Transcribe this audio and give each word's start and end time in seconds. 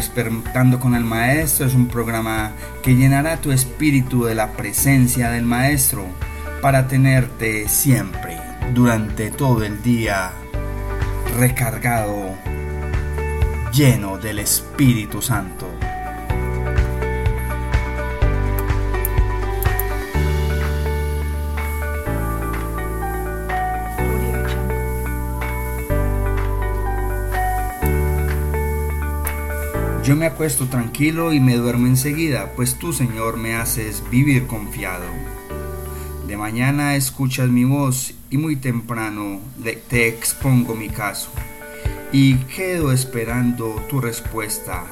Despertando 0.00 0.80
con 0.80 0.94
el 0.94 1.04
Maestro 1.04 1.66
es 1.66 1.74
un 1.74 1.86
programa 1.86 2.52
que 2.82 2.96
llenará 2.96 3.36
tu 3.36 3.52
espíritu 3.52 4.24
de 4.24 4.34
la 4.34 4.52
presencia 4.52 5.30
del 5.30 5.44
Maestro 5.44 6.06
para 6.62 6.88
tenerte 6.88 7.68
siempre, 7.68 8.38
durante 8.72 9.30
todo 9.30 9.62
el 9.62 9.82
día, 9.82 10.30
recargado, 11.36 12.34
lleno 13.74 14.16
del 14.16 14.38
Espíritu 14.38 15.20
Santo. 15.20 15.68
Yo 30.02 30.16
me 30.16 30.26
acuesto 30.26 30.66
tranquilo 30.66 31.32
y 31.32 31.40
me 31.40 31.56
duermo 31.56 31.86
enseguida, 31.86 32.52
pues 32.56 32.78
tú, 32.78 32.92
Señor, 32.92 33.36
me 33.36 33.54
haces 33.54 34.02
vivir 34.10 34.46
confiado. 34.46 35.04
De 36.26 36.36
mañana 36.36 36.96
escuchas 36.96 37.48
mi 37.48 37.64
voz 37.64 38.14
y 38.30 38.38
muy 38.38 38.56
temprano 38.56 39.40
te 39.88 40.08
expongo 40.08 40.74
mi 40.74 40.88
caso 40.88 41.30
y 42.12 42.36
quedo 42.44 42.92
esperando 42.92 43.74
tu 43.88 44.00
respuesta. 44.00 44.84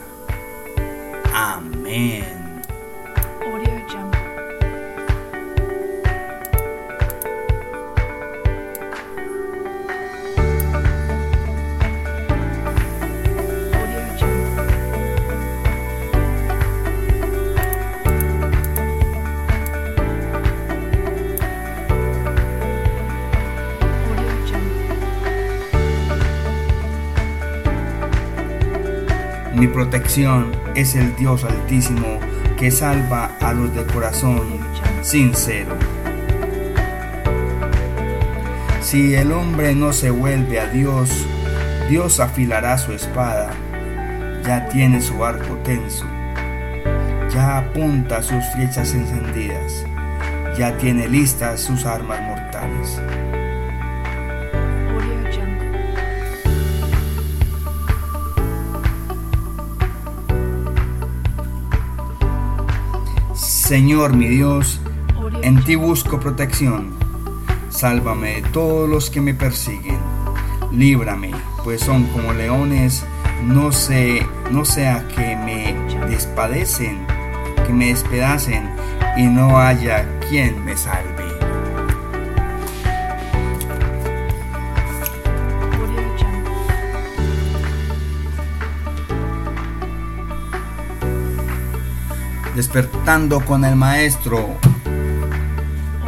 Amén. 1.32 2.37
Protección 29.72 30.52
es 30.74 30.94
el 30.94 31.14
Dios 31.16 31.44
altísimo 31.44 32.18
que 32.58 32.70
salva 32.70 33.36
a 33.40 33.52
los 33.52 33.74
de 33.74 33.84
corazón 33.86 34.58
sincero. 35.02 35.76
Si 38.80 39.14
el 39.14 39.32
hombre 39.32 39.74
no 39.74 39.92
se 39.92 40.10
vuelve 40.10 40.58
a 40.60 40.66
Dios, 40.66 41.10
Dios 41.88 42.20
afilará 42.20 42.78
su 42.78 42.92
espada, 42.92 43.50
ya 44.44 44.68
tiene 44.68 45.00
su 45.00 45.24
arco 45.24 45.56
tenso, 45.64 46.06
ya 47.32 47.58
apunta 47.58 48.22
sus 48.22 48.44
flechas 48.54 48.94
encendidas, 48.94 49.84
ya 50.56 50.76
tiene 50.78 51.08
listas 51.08 51.60
sus 51.60 51.84
armas 51.84 52.20
mortales. 52.22 53.00
Señor 63.68 64.16
mi 64.16 64.28
Dios, 64.28 64.80
en 65.42 65.62
ti 65.62 65.74
busco 65.74 66.18
protección. 66.18 66.88
Sálvame 67.68 68.36
de 68.36 68.42
todos 68.48 68.88
los 68.88 69.10
que 69.10 69.20
me 69.20 69.34
persiguen. 69.34 69.98
Líbrame, 70.72 71.32
pues 71.64 71.82
son 71.82 72.04
como 72.04 72.32
leones, 72.32 73.04
no 73.44 73.70
sé, 73.70 74.26
no 74.50 74.64
sea 74.64 75.06
que 75.08 75.36
me 75.36 75.74
despadecen, 76.08 77.06
que 77.66 77.74
me 77.74 77.88
despedacen 77.88 78.70
y 79.18 79.24
no 79.24 79.58
haya 79.58 80.18
quien 80.30 80.64
me 80.64 80.74
salve. 80.74 81.17
Despertando 92.58 93.38
con 93.44 93.64
el 93.64 93.76
Maestro, 93.76 94.48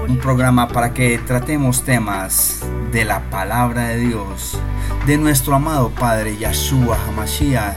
un 0.08 0.18
programa 0.18 0.66
para 0.66 0.92
que 0.92 1.16
tratemos 1.18 1.84
temas 1.84 2.64
de 2.90 3.04
la 3.04 3.20
palabra 3.30 3.86
de 3.90 3.98
Dios, 3.98 4.58
de 5.06 5.16
nuestro 5.16 5.54
amado 5.54 5.90
Padre 5.90 6.36
Yahshua 6.36 6.98
Hamashiach, 7.06 7.76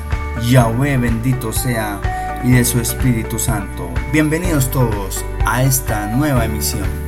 Yahweh 0.50 0.98
bendito 0.98 1.54
sea, 1.54 2.42
y 2.44 2.54
de 2.54 2.66
su 2.66 2.80
Espíritu 2.80 3.38
Santo. 3.38 3.92
Bienvenidos 4.12 4.72
todos 4.72 5.24
a 5.46 5.62
esta 5.62 6.08
nueva 6.08 6.46
emisión. 6.46 7.03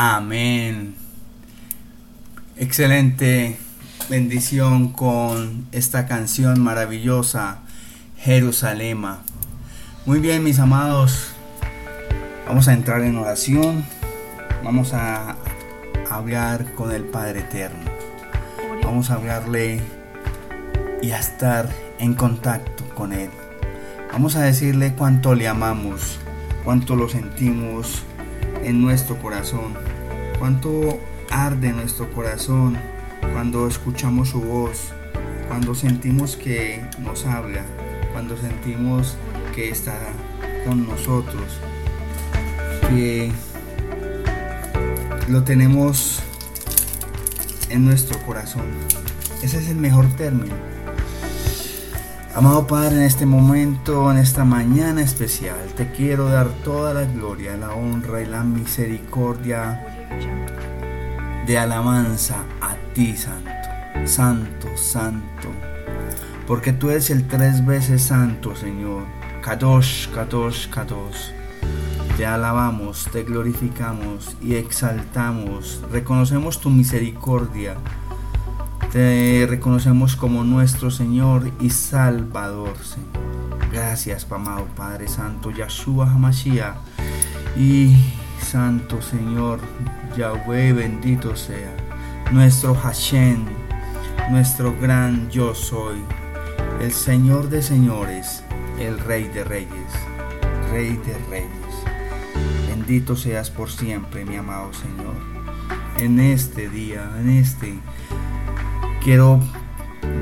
Amén. 0.00 0.94
Excelente 2.56 3.58
bendición 4.08 4.92
con 4.92 5.66
esta 5.72 6.06
canción 6.06 6.60
maravillosa, 6.60 7.62
Jerusalema. 8.16 9.22
Muy 10.06 10.20
bien, 10.20 10.44
mis 10.44 10.60
amados, 10.60 11.32
vamos 12.46 12.68
a 12.68 12.74
entrar 12.74 13.00
en 13.00 13.16
oración. 13.16 13.84
Vamos 14.62 14.94
a 14.94 15.34
hablar 16.08 16.74
con 16.76 16.92
el 16.92 17.02
Padre 17.02 17.40
Eterno. 17.40 17.90
Vamos 18.84 19.10
a 19.10 19.14
hablarle 19.14 19.80
y 21.02 21.10
a 21.10 21.18
estar 21.18 21.68
en 21.98 22.14
contacto 22.14 22.84
con 22.94 23.12
Él. 23.12 23.30
Vamos 24.12 24.36
a 24.36 24.42
decirle 24.42 24.94
cuánto 24.96 25.34
le 25.34 25.48
amamos, 25.48 26.20
cuánto 26.62 26.94
lo 26.94 27.08
sentimos 27.08 28.04
en 28.62 28.80
nuestro 28.80 29.18
corazón 29.20 29.87
cuánto 30.38 30.98
arde 31.30 31.72
nuestro 31.72 32.10
corazón 32.12 32.76
cuando 33.32 33.66
escuchamos 33.66 34.30
su 34.30 34.40
voz, 34.40 34.92
cuando 35.48 35.74
sentimos 35.74 36.36
que 36.36 36.84
nos 36.98 37.26
habla, 37.26 37.62
cuando 38.12 38.36
sentimos 38.36 39.16
que 39.54 39.70
está 39.70 39.98
con 40.66 40.86
nosotros, 40.86 41.44
que 42.88 43.32
lo 45.28 45.42
tenemos 45.42 46.20
en 47.68 47.84
nuestro 47.84 48.18
corazón. 48.24 48.66
Ese 49.42 49.58
es 49.58 49.68
el 49.68 49.76
mejor 49.76 50.06
término. 50.16 50.54
Amado 52.34 52.66
Padre, 52.66 52.96
en 52.96 53.02
este 53.02 53.26
momento, 53.26 54.10
en 54.12 54.18
esta 54.18 54.44
mañana 54.44 55.02
especial, 55.02 55.58
te 55.76 55.90
quiero 55.90 56.28
dar 56.28 56.48
toda 56.62 56.94
la 56.94 57.04
gloria, 57.04 57.56
la 57.56 57.72
honra 57.72 58.22
y 58.22 58.26
la 58.26 58.44
misericordia 58.44 59.87
de 61.46 61.58
alabanza 61.58 62.44
a 62.60 62.76
ti, 62.94 63.16
Santo, 63.16 63.50
Santo, 64.06 64.76
Santo, 64.76 65.48
porque 66.46 66.72
tú 66.72 66.90
eres 66.90 67.10
el 67.10 67.26
tres 67.26 67.64
veces 67.64 68.02
Santo, 68.02 68.54
Señor. 68.54 69.04
Kadosh, 69.42 70.08
Kadosh, 70.08 70.68
Kadosh. 70.68 71.30
Te 72.16 72.26
alabamos, 72.26 73.08
te 73.12 73.22
glorificamos 73.22 74.36
y 74.42 74.56
exaltamos. 74.56 75.80
Reconocemos 75.90 76.60
tu 76.60 76.68
misericordia. 76.68 77.76
Te 78.92 79.46
reconocemos 79.48 80.16
como 80.16 80.44
nuestro 80.44 80.90
Señor 80.90 81.50
y 81.60 81.70
Salvador, 81.70 82.76
Señor. 82.78 83.70
Gracias, 83.72 84.26
amado 84.30 84.66
Padre 84.76 85.08
Santo, 85.08 85.50
Yahshua 85.50 86.10
Hamashiach. 86.10 86.76
Y 87.56 87.96
Santo 88.40 89.02
Señor, 89.02 89.60
Yahweh 90.16 90.72
bendito 90.72 91.36
sea, 91.36 91.74
nuestro 92.32 92.74
Hashem, 92.74 93.44
nuestro 94.30 94.74
gran 94.80 95.28
yo 95.30 95.54
soy, 95.54 96.02
el 96.80 96.92
Señor 96.92 97.48
de 97.48 97.62
señores, 97.62 98.42
el 98.78 98.98
Rey 98.98 99.24
de 99.24 99.44
reyes, 99.44 99.92
Rey 100.70 100.96
de 101.06 101.16
reyes. 101.30 101.50
Bendito 102.68 103.16
seas 103.16 103.50
por 103.50 103.70
siempre, 103.70 104.24
mi 104.24 104.36
amado 104.36 104.72
Señor. 104.72 105.16
En 105.98 106.20
este 106.20 106.68
día, 106.68 107.10
en 107.20 107.30
este, 107.30 107.78
quiero 109.02 109.40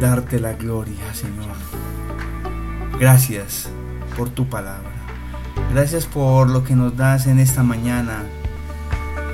darte 0.00 0.40
la 0.40 0.54
gloria, 0.54 1.14
Señor. 1.14 1.54
Gracias, 2.98 3.68
por 4.16 4.30
tu 4.30 4.48
palabra. 4.48 4.95
Gracias 5.72 6.06
por 6.06 6.48
lo 6.48 6.64
que 6.64 6.74
nos 6.74 6.96
das 6.96 7.26
en 7.26 7.38
esta 7.38 7.62
mañana, 7.62 8.24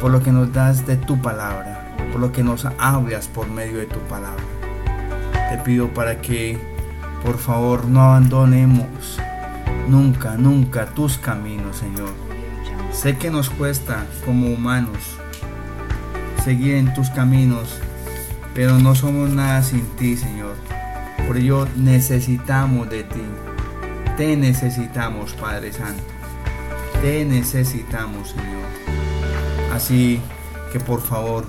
por 0.01 0.11
lo 0.11 0.23
que 0.23 0.33
nos 0.33 0.53
das 0.53 0.87
de 0.87 0.97
tu 0.97 1.21
palabra, 1.23 1.95
por 2.11 2.21
lo 2.21 2.33
que 2.33 2.43
nos 2.43 2.67
hablas 2.79 3.29
por 3.29 3.49
medio 3.49 3.79
de 3.79 3.87
tu 3.87 4.01
palabra. 4.01 4.43
Te 5.51 5.59
pido 5.59 5.89
para 5.89 6.21
que 6.21 6.59
por 7.23 7.39
favor 7.39 7.85
no 7.87 8.03
abandonemos 8.03 9.21
nunca, 9.89 10.37
nunca 10.37 10.87
tus 10.87 11.19
caminos, 11.19 11.77
Señor. 11.77 12.11
Sé 12.93 13.17
que 13.17 13.31
nos 13.31 13.49
cuesta 13.51 14.07
como 14.25 14.49
humanos 14.49 15.19
seguir 16.45 16.75
en 16.75 16.93
tus 16.93 17.11
caminos, 17.11 17.79
pero 18.55 18.79
no 18.79 18.95
somos 18.95 19.31
nada 19.31 19.63
sin 19.63 19.85
ti, 19.97 20.17
Señor. 20.17 20.57
Por 21.27 21.37
ello 21.37 21.69
necesitamos 21.77 22.91
de 22.91 23.05
ti. 23.05 23.23
Te 24.17 24.37
necesitamos, 24.37 25.33
Padre 25.33 25.73
Santo. 25.73 26.03
Te 27.01 27.25
necesitamos, 27.25 28.29
Señor. 28.29 28.69
Así 29.73 30.21
que 30.71 30.79
por 30.79 31.01
favor, 31.01 31.47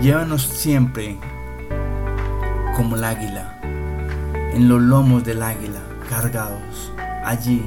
llévanos 0.00 0.42
siempre 0.42 1.18
como 2.74 2.96
el 2.96 3.04
águila, 3.04 3.60
en 4.54 4.68
los 4.68 4.80
lomos 4.80 5.22
del 5.22 5.42
águila, 5.42 5.80
cargados. 6.08 6.92
Allí, 7.22 7.62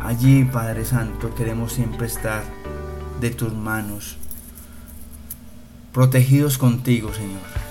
allí, 0.00 0.44
Padre 0.44 0.84
Santo, 0.84 1.34
queremos 1.34 1.72
siempre 1.72 2.06
estar 2.06 2.44
de 3.20 3.30
tus 3.30 3.52
manos, 3.52 4.16
protegidos 5.92 6.56
contigo, 6.56 7.12
Señor. 7.12 7.63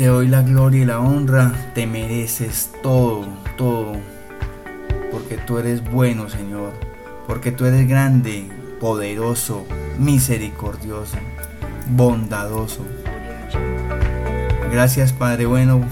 Te 0.00 0.06
doy 0.06 0.28
la 0.28 0.40
gloria 0.40 0.80
y 0.80 0.84
la 0.86 0.98
honra, 0.98 1.52
te 1.74 1.86
mereces 1.86 2.72
todo, 2.82 3.28
todo, 3.58 3.92
porque 5.12 5.36
tú 5.36 5.58
eres 5.58 5.84
bueno, 5.90 6.30
Señor, 6.30 6.72
porque 7.26 7.52
tú 7.52 7.66
eres 7.66 7.86
grande, 7.86 8.48
poderoso, 8.80 9.66
misericordioso, 9.98 11.18
bondadoso. 11.90 12.80
Gracias, 14.72 15.12
Padre 15.12 15.44
bueno, 15.44 15.82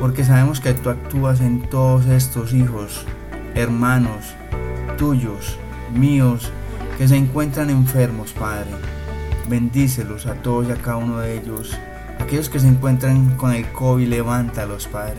porque 0.00 0.24
sabemos 0.24 0.58
que 0.58 0.74
tú 0.74 0.90
actúas 0.90 1.40
en 1.40 1.62
todos 1.70 2.06
estos 2.06 2.52
hijos, 2.52 3.06
hermanos 3.54 4.34
tuyos, 4.98 5.56
míos, 5.94 6.50
que 6.98 7.06
se 7.06 7.16
encuentran 7.16 7.70
enfermos, 7.70 8.32
Padre. 8.32 8.70
Bendícelos 9.48 10.26
a 10.26 10.34
todos 10.34 10.66
y 10.66 10.72
a 10.72 10.82
cada 10.82 10.96
uno 10.96 11.20
de 11.20 11.38
ellos 11.38 11.78
Aquellos 12.20 12.48
que 12.48 12.60
se 12.60 12.68
encuentran 12.68 13.36
con 13.36 13.52
el 13.52 13.70
COVID, 13.72 14.06
levántalos, 14.08 14.86
Padre. 14.86 15.18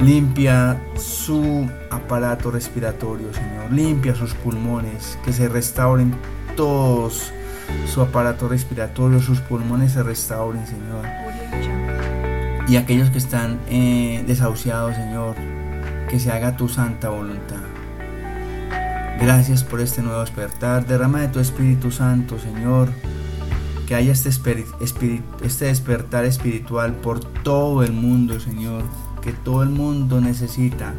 Limpia 0.00 0.80
su 0.96 1.68
aparato 1.90 2.50
respiratorio, 2.50 3.32
Señor. 3.32 3.72
Limpia 3.72 4.14
sus 4.14 4.34
pulmones, 4.34 5.18
que 5.24 5.32
se 5.32 5.48
restauren 5.48 6.14
todos 6.56 7.32
su 7.86 8.00
aparato 8.00 8.48
respiratorio, 8.48 9.20
sus 9.20 9.40
pulmones 9.40 9.92
se 9.92 10.02
restauren, 10.02 10.66
Señor. 10.66 11.04
Y 12.68 12.76
aquellos 12.76 13.10
que 13.10 13.18
están 13.18 13.60
eh, 13.68 14.24
desahuciados, 14.26 14.94
Señor, 14.96 15.36
que 16.08 16.18
se 16.18 16.32
haga 16.32 16.56
tu 16.56 16.68
santa 16.68 17.08
voluntad. 17.08 17.62
Gracias 19.20 19.64
por 19.64 19.80
este 19.80 20.02
nuevo 20.02 20.20
despertar. 20.20 20.86
Derrama 20.86 21.20
de 21.20 21.28
tu 21.28 21.40
Espíritu 21.40 21.90
Santo, 21.90 22.38
Señor 22.38 22.90
que 23.86 23.94
haya 23.94 24.12
este, 24.12 24.30
este 25.42 25.64
despertar 25.64 26.24
espiritual 26.24 26.94
por 26.94 27.20
todo 27.20 27.84
el 27.84 27.92
mundo, 27.92 28.40
Señor, 28.40 28.82
que 29.22 29.32
todo 29.32 29.62
el 29.62 29.70
mundo 29.70 30.20
necesita, 30.20 30.92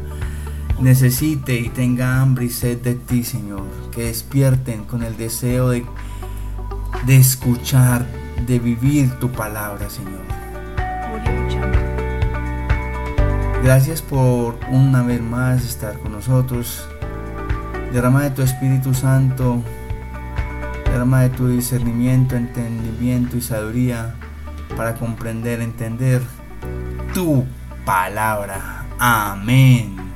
necesite 0.80 1.58
y 1.58 1.68
tenga 1.68 2.20
hambre 2.20 2.46
y 2.46 2.50
sed 2.50 2.78
de 2.78 2.94
ti, 2.94 3.24
Señor, 3.24 3.64
que 3.92 4.04
despierten 4.04 4.84
con 4.84 5.02
el 5.02 5.16
deseo 5.18 5.68
de, 5.68 5.84
de 7.06 7.16
escuchar, 7.16 8.06
de 8.46 8.58
vivir 8.58 9.10
tu 9.20 9.30
palabra, 9.30 9.90
Señor. 9.90 10.26
Gracias 13.62 14.00
por 14.00 14.58
una 14.70 15.02
vez 15.02 15.20
más 15.20 15.62
estar 15.62 15.98
con 15.98 16.12
nosotros. 16.12 16.86
Derrama 17.92 18.22
de 18.22 18.30
tu 18.30 18.42
Espíritu 18.42 18.94
Santo 18.94 19.62
De 20.98 21.30
tu 21.30 21.46
discernimiento, 21.46 22.34
entendimiento 22.34 23.36
y 23.36 23.40
sabiduría 23.40 24.16
para 24.76 24.96
comprender, 24.96 25.60
entender 25.60 26.20
tu 27.14 27.46
palabra. 27.84 28.84
Amén. 28.98 30.07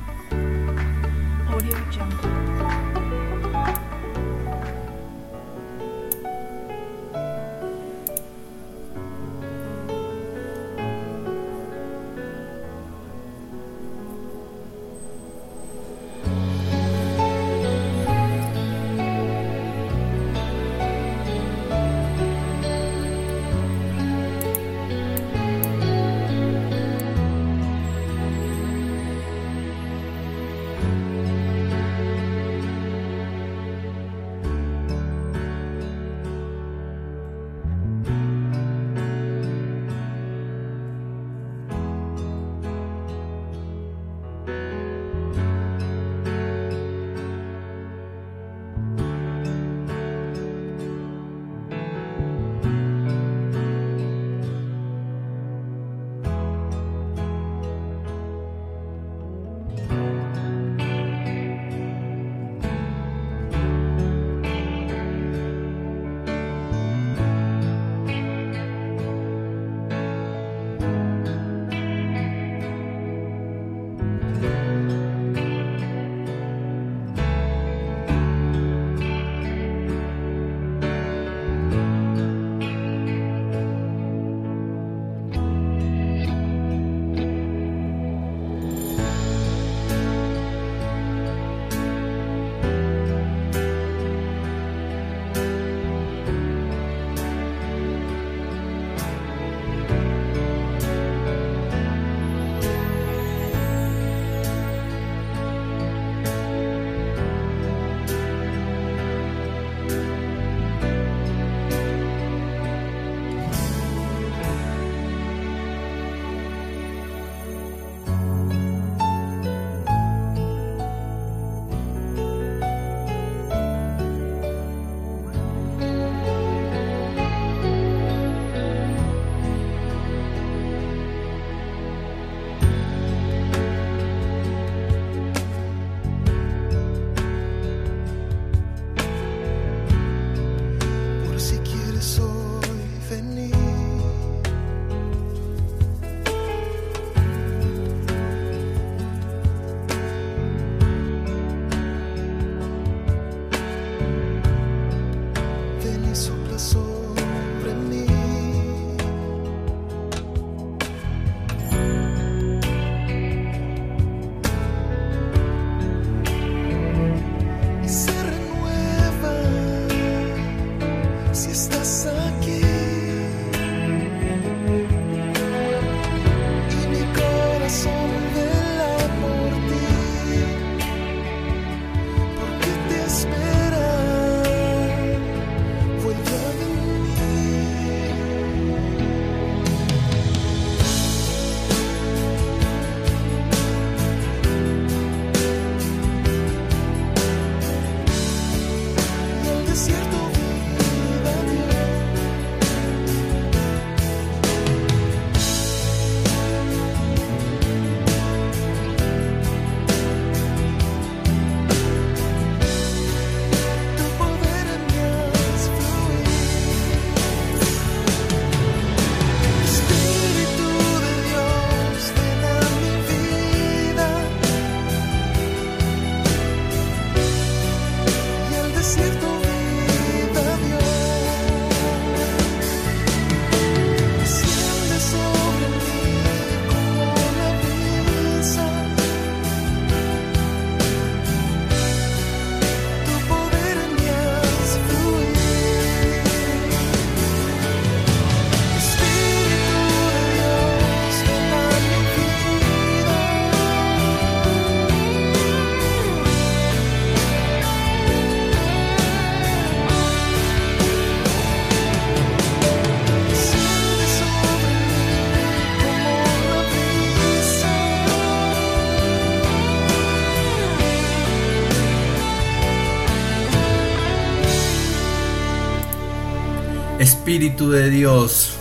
Espíritu 277.33 277.71
de 277.71 277.89
Dios, 277.89 278.57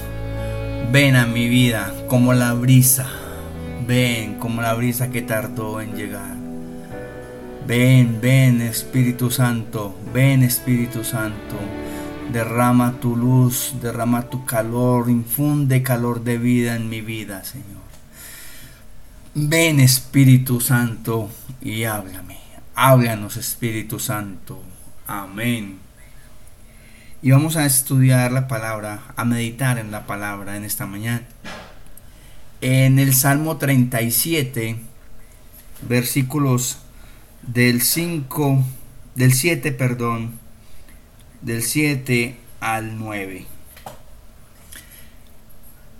ven 0.90 1.14
a 1.14 1.26
mi 1.26 1.46
vida 1.46 1.92
como 2.08 2.32
la 2.32 2.54
brisa. 2.54 3.06
Ven 3.86 4.38
como 4.38 4.62
la 4.62 4.72
brisa 4.72 5.10
que 5.10 5.20
tardó 5.20 5.82
en 5.82 5.94
llegar. 5.94 6.34
Ven, 7.66 8.18
ven 8.22 8.62
Espíritu 8.62 9.30
Santo, 9.30 9.94
ven 10.14 10.42
Espíritu 10.42 11.04
Santo. 11.04 11.54
Derrama 12.32 12.98
tu 12.98 13.14
luz, 13.14 13.74
derrama 13.82 14.30
tu 14.30 14.46
calor, 14.46 15.10
infunde 15.10 15.82
calor 15.82 16.24
de 16.24 16.38
vida 16.38 16.74
en 16.74 16.88
mi 16.88 17.02
vida, 17.02 17.44
Señor. 17.44 17.82
Ven 19.34 19.80
Espíritu 19.80 20.62
Santo 20.62 21.28
y 21.60 21.84
háblame. 21.84 22.38
Háblanos 22.74 23.36
Espíritu 23.36 23.98
Santo. 23.98 24.62
Amén. 25.06 25.81
Y 27.24 27.30
vamos 27.30 27.54
a 27.54 27.64
estudiar 27.66 28.32
la 28.32 28.48
palabra, 28.48 29.04
a 29.14 29.24
meditar 29.24 29.78
en 29.78 29.92
la 29.92 30.06
palabra 30.08 30.56
en 30.56 30.64
esta 30.64 30.86
mañana. 30.86 31.22
En 32.60 32.98
el 32.98 33.14
Salmo 33.14 33.58
37, 33.58 34.76
versículos 35.88 36.78
del 37.42 37.80
5, 37.80 38.64
del 39.14 39.34
7, 39.34 39.70
perdón, 39.70 40.32
del 41.42 41.62
7 41.62 42.36
al 42.58 42.98
9. 42.98 43.46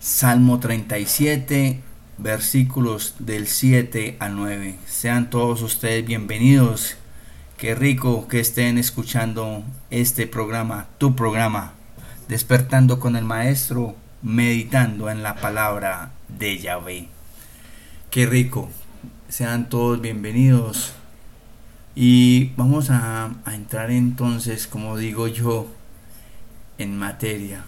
Salmo 0.00 0.58
37, 0.58 1.80
versículos 2.18 3.14
del 3.20 3.46
7 3.46 4.16
al 4.18 4.34
9. 4.34 4.74
Sean 4.88 5.30
todos 5.30 5.62
ustedes 5.62 6.04
bienvenidos 6.04 6.96
Qué 7.62 7.76
rico 7.76 8.26
que 8.26 8.40
estén 8.40 8.76
escuchando 8.76 9.62
este 9.88 10.26
programa, 10.26 10.88
tu 10.98 11.14
programa, 11.14 11.74
despertando 12.26 12.98
con 12.98 13.14
el 13.14 13.24
Maestro, 13.24 13.94
meditando 14.20 15.08
en 15.10 15.22
la 15.22 15.36
palabra 15.36 16.10
de 16.26 16.58
Yahvé. 16.58 17.06
Qué 18.10 18.26
rico. 18.26 18.68
Sean 19.28 19.68
todos 19.68 20.00
bienvenidos. 20.00 20.92
Y 21.94 22.50
vamos 22.56 22.90
a, 22.90 23.30
a 23.44 23.54
entrar 23.54 23.92
entonces, 23.92 24.66
como 24.66 24.96
digo 24.96 25.28
yo, 25.28 25.68
en 26.78 26.98
materia. 26.98 27.64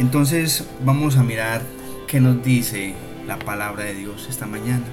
Entonces 0.00 0.64
vamos 0.82 1.18
a 1.18 1.22
mirar 1.22 1.60
qué 2.08 2.20
nos 2.20 2.42
dice 2.42 2.94
la 3.26 3.38
palabra 3.38 3.84
de 3.84 3.94
Dios 3.94 4.28
esta 4.30 4.46
mañana. 4.46 4.86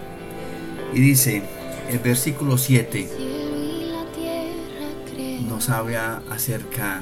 Y 0.93 0.99
dice, 0.99 1.43
el 1.89 1.99
versículo 1.99 2.57
7 2.57 3.07
nos 5.47 5.69
habla 5.69 6.21
acerca, 6.29 7.01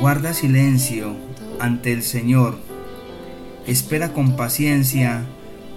guarda 0.00 0.32
silencio 0.34 1.16
ante 1.58 1.92
el 1.92 2.04
Señor, 2.04 2.60
espera 3.66 4.12
con 4.12 4.36
paciencia 4.36 5.24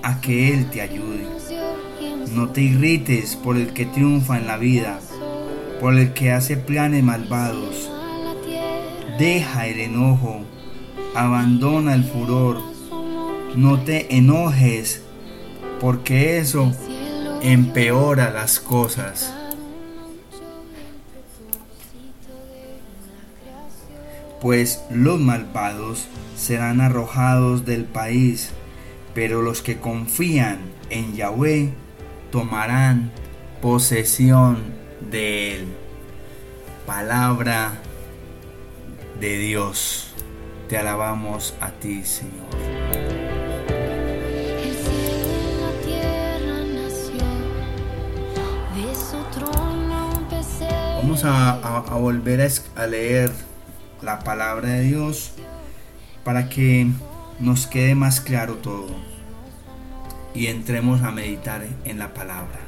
a 0.03 0.21
que 0.21 0.53
Él 0.53 0.69
te 0.69 0.82
ayude. 0.82 1.25
No 2.32 2.49
te 2.49 2.62
irrites 2.62 3.36
por 3.36 3.58
el 3.58 3.73
que 3.73 3.88
triunfa 3.88 4.38
en 4.38 4.45
la 4.45 4.58
vida, 4.58 4.99
por 5.82 5.97
el 5.97 6.13
que 6.13 6.32
hace 6.32 6.58
planes 6.58 7.03
malvados. 7.03 7.89
Deja 9.17 9.67
el 9.67 9.79
enojo 9.79 10.45
abandona 11.15 11.95
el 11.95 12.04
furor, 12.04 12.62
no 13.56 13.80
te 13.82 14.15
enojes, 14.15 15.02
porque 15.80 16.38
eso 16.38 16.72
empeora 17.41 18.32
las 18.32 18.60
cosas. 18.60 19.34
Pues 24.41 24.82
los 24.89 25.19
malvados 25.19 26.08
serán 26.38 26.80
arrojados 26.80 27.65
del 27.65 27.84
país, 27.84 28.52
pero 29.13 29.41
los 29.41 29.62
que 29.62 29.80
confían 29.80 30.60
en 30.89 31.15
Yahweh 31.15 31.74
tomarán 32.32 33.12
posesión 33.62 34.58
de 35.12 35.56
él. 35.56 35.67
Palabra 36.86 37.74
de 39.19 39.38
Dios. 39.38 40.13
Te 40.69 40.77
alabamos 40.77 41.55
a 41.60 41.71
ti, 41.71 42.03
Señor. 42.03 42.45
Vamos 50.97 51.23
a, 51.25 51.79
volver 51.97 52.41
a, 52.41 52.82
a 52.84 52.86
leer 52.86 53.32
la 54.03 54.19
palabra 54.19 54.69
de 54.69 54.82
Dios 54.82 55.32
para 56.23 56.49
que 56.49 56.86
nos 57.39 57.65
quede 57.65 57.95
más 57.95 58.21
claro 58.21 58.58
todo 58.58 58.95
y 60.36 60.47
entremos 60.47 61.01
a 61.01 61.10
meditar 61.10 61.65
en 61.84 61.97
la 61.97 62.13
palabra. 62.13 62.60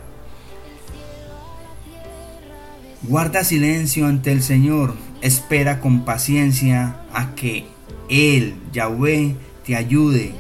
Guarda 3.04 3.44
silencio 3.44 4.08
ante 4.08 4.32
el 4.32 4.42
Señor, 4.42 4.96
espera 5.22 5.80
con 5.80 6.04
paciencia 6.04 6.96
a 7.14 7.36
que 7.36 7.68
Él, 8.12 8.54
Yahweh, 8.71 9.36
te 9.65 9.76
ayude. 9.76 10.34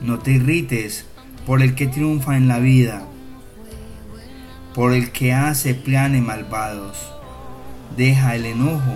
No 0.00 0.20
te 0.20 0.32
irrites 0.32 1.06
por 1.44 1.62
el 1.62 1.74
que 1.74 1.88
triunfa 1.88 2.36
en 2.36 2.46
la 2.46 2.60
vida, 2.60 3.04
por 4.74 4.92
el 4.92 5.10
que 5.10 5.32
hace 5.32 5.74
planes 5.74 6.22
malvados. 6.22 7.12
Deja 7.96 8.36
el 8.36 8.46
enojo, 8.46 8.94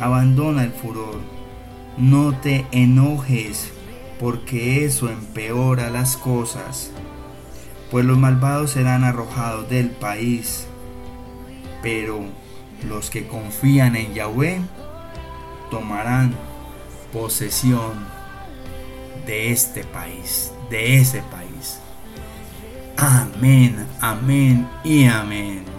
abandona 0.00 0.62
el 0.62 0.70
furor. 0.70 1.18
No 1.98 2.38
te 2.38 2.66
enojes, 2.70 3.72
porque 4.20 4.84
eso 4.84 5.10
empeora 5.10 5.90
las 5.90 6.16
cosas, 6.16 6.92
pues 7.90 8.04
los 8.04 8.16
malvados 8.16 8.70
serán 8.70 9.02
arrojados 9.02 9.68
del 9.68 9.90
país 9.90 10.66
pero 11.82 12.20
los 12.88 13.10
que 13.10 13.26
confían 13.26 13.96
en 13.96 14.14
Yahweh 14.14 14.60
tomarán 15.70 16.34
posesión 17.12 18.06
de 19.26 19.52
este 19.52 19.84
país, 19.84 20.52
de 20.70 20.98
ese 20.98 21.22
país. 21.22 21.78
Amén, 22.96 23.86
amén 24.00 24.68
y 24.84 25.04
amén. 25.04 25.71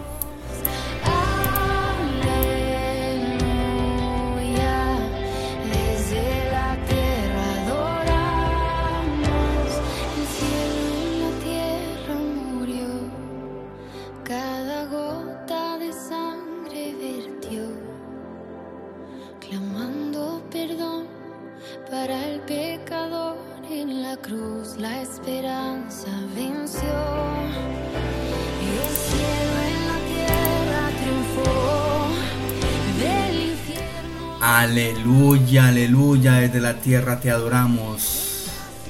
Aleluya, 34.74 35.68
aleluya, 35.68 36.32
desde 36.40 36.60
la 36.60 36.80
tierra 36.80 37.20
te 37.20 37.30
adoramos, 37.30 38.48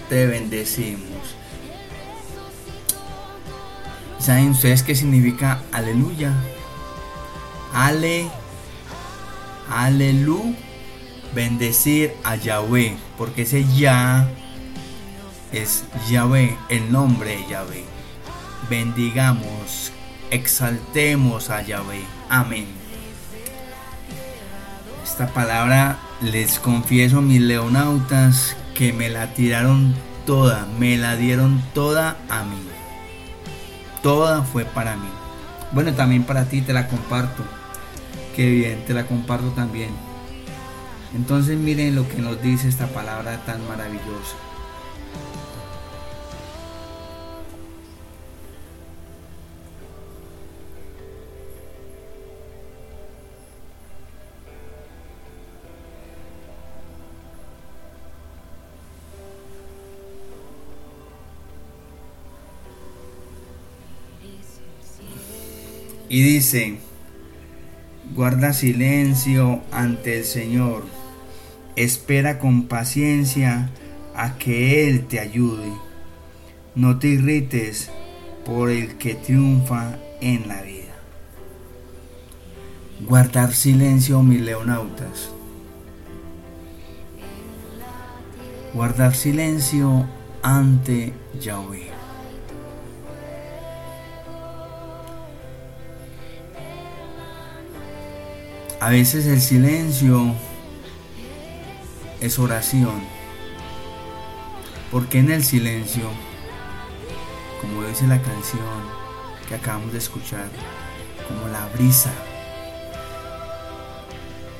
te 0.09 0.27
bendecimos. 0.27 1.37
¿Saben 4.18 4.53
ustedes 4.53 4.83
qué 4.83 4.94
significa 4.94 5.61
aleluya? 5.73 6.33
Ale, 7.75 8.31
alelu, 9.68 10.55
bendecir 11.35 12.14
a 12.25 12.37
Yahweh, 12.37 12.97
porque 13.18 13.42
ese 13.42 13.66
ya 13.77 14.27
es 15.53 15.85
Yahweh, 16.09 16.57
el 16.70 16.90
nombre 16.90 17.37
de 17.37 17.47
Yahweh. 17.47 17.85
Bendigamos, 18.70 19.92
exaltemos 20.31 21.51
a 21.51 21.61
Yahweh. 21.61 22.07
Amén. 22.31 22.84
Esta 25.14 25.29
palabra 25.29 25.96
les 26.22 26.59
confieso 26.59 27.22
mis 27.22 27.40
leonautas 27.40 28.57
que 28.74 28.92
me 28.92 29.09
la 29.09 29.33
tiraron 29.33 29.94
toda, 30.27 30.66
me 30.81 30.96
la 30.96 31.14
dieron 31.14 31.62
toda 31.72 32.16
a 32.29 32.42
mí. 32.42 32.59
Toda 34.03 34.42
fue 34.42 34.64
para 34.64 34.96
mí. 34.96 35.09
Bueno, 35.70 35.94
también 35.94 36.24
para 36.24 36.46
ti 36.46 36.62
te 36.62 36.72
la 36.72 36.88
comparto. 36.88 37.44
Qué 38.35 38.50
bien, 38.50 38.85
te 38.87 38.92
la 38.92 39.07
comparto 39.07 39.50
también. 39.50 39.90
Entonces 41.14 41.57
miren 41.59 41.94
lo 41.94 42.09
que 42.09 42.20
nos 42.20 42.42
dice 42.42 42.68
esta 42.68 42.88
palabra 42.88 43.37
tan 43.46 43.64
maravillosa. 43.68 44.35
Y 66.14 66.22
dice, 66.22 66.77
guarda 68.14 68.53
silencio 68.53 69.62
ante 69.72 70.18
el 70.18 70.24
Señor, 70.24 70.85
espera 71.74 72.38
con 72.38 72.68
paciencia 72.68 73.70
a 74.14 74.38
que 74.38 74.88
Él 74.88 75.09
te 75.09 75.18
ayude. 75.18 75.72
No 76.77 77.00
te 77.00 77.09
irrites 77.09 77.90
por 78.46 78.70
el 78.70 78.94
que 78.94 79.16
triunfa 79.16 79.98
en 80.20 80.46
la 80.46 80.62
vida. 80.62 80.94
Guardar 83.00 83.53
silencio, 83.53 84.22
mis 84.22 84.40
leonautas. 84.40 85.33
Guardar 88.72 89.16
silencio 89.16 90.07
ante 90.44 91.12
Yahweh. 91.40 91.94
A 98.85 98.90
veces 98.90 99.25
el 99.25 99.40
silencio 99.40 100.35
es 102.20 102.38
oración. 102.38 103.03
Porque 104.90 105.20
en 105.20 105.31
el 105.31 105.42
silencio, 105.42 106.03
como 107.62 107.83
dice 107.85 108.07
la 108.07 108.20
canción 108.20 108.61
que 109.49 109.55
acabamos 109.55 109.90
de 109.92 109.99
escuchar, 110.01 110.51
como 111.27 111.49
la 111.49 111.66
brisa, 111.68 112.12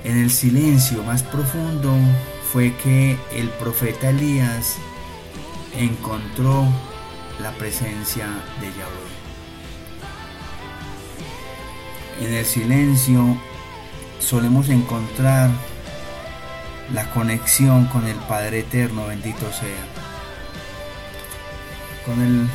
en 0.05 0.17
el 0.17 0.31
silencio 0.31 1.03
más 1.03 1.23
profundo 1.23 1.95
fue 2.51 2.75
que 2.77 3.19
el 3.31 3.51
profeta 3.51 4.09
Elías 4.09 4.77
encontró 5.77 6.67
la 7.43 7.53
presencia 7.59 8.29
de 8.59 8.69
Yahweh. 8.69 9.13
En 12.27 12.33
el 12.33 12.47
silencio 12.47 13.39
solemos 14.19 14.69
encontrar 14.69 15.51
la 16.93 17.11
conexión 17.11 17.87
con 17.87 18.07
el 18.07 18.17
Padre 18.17 18.61
Eterno, 18.61 19.07
bendito 19.07 19.51
sea. 19.53 19.85
Con 22.05 22.21
el, 22.21 22.49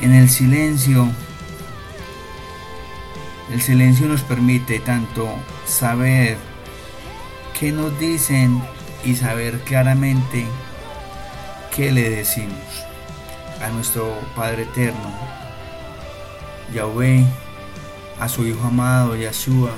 en 0.00 0.14
el 0.14 0.30
silencio, 0.30 1.10
el 3.52 3.60
silencio 3.60 4.08
nos 4.08 4.22
permite 4.22 4.78
tanto 4.80 5.28
saber 5.66 6.38
qué 7.58 7.72
nos 7.72 7.98
dicen 7.98 8.62
y 9.04 9.16
saber 9.16 9.60
claramente 9.60 10.46
qué 11.74 11.92
le 11.92 12.08
decimos 12.08 12.58
a 13.62 13.68
nuestro 13.68 14.18
Padre 14.34 14.62
Eterno, 14.62 15.12
Yahweh, 16.72 17.26
a 18.18 18.28
su 18.28 18.46
Hijo 18.46 18.66
amado, 18.66 19.16
Yahshua, 19.16 19.72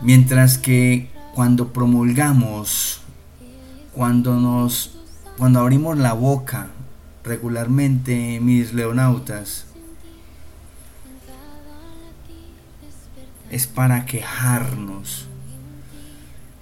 Mientras 0.00 0.58
que 0.58 1.10
cuando 1.34 1.72
promulgamos, 1.72 3.00
cuando 3.94 4.36
nos 4.36 4.94
cuando 5.36 5.60
abrimos 5.60 5.96
la 5.98 6.12
boca 6.12 6.68
regularmente 7.22 8.40
mis 8.40 8.72
leonautas 8.72 9.66
es 13.50 13.66
para 13.66 14.04
quejarnos, 14.04 15.26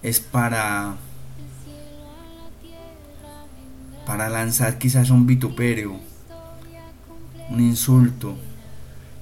es 0.03 0.20
para 0.20 0.96
para 4.07 4.29
lanzar 4.31 4.79
quizás 4.79 5.11
un 5.11 5.27
vituperio, 5.27 5.99
un 7.51 7.61
insulto, 7.61 8.37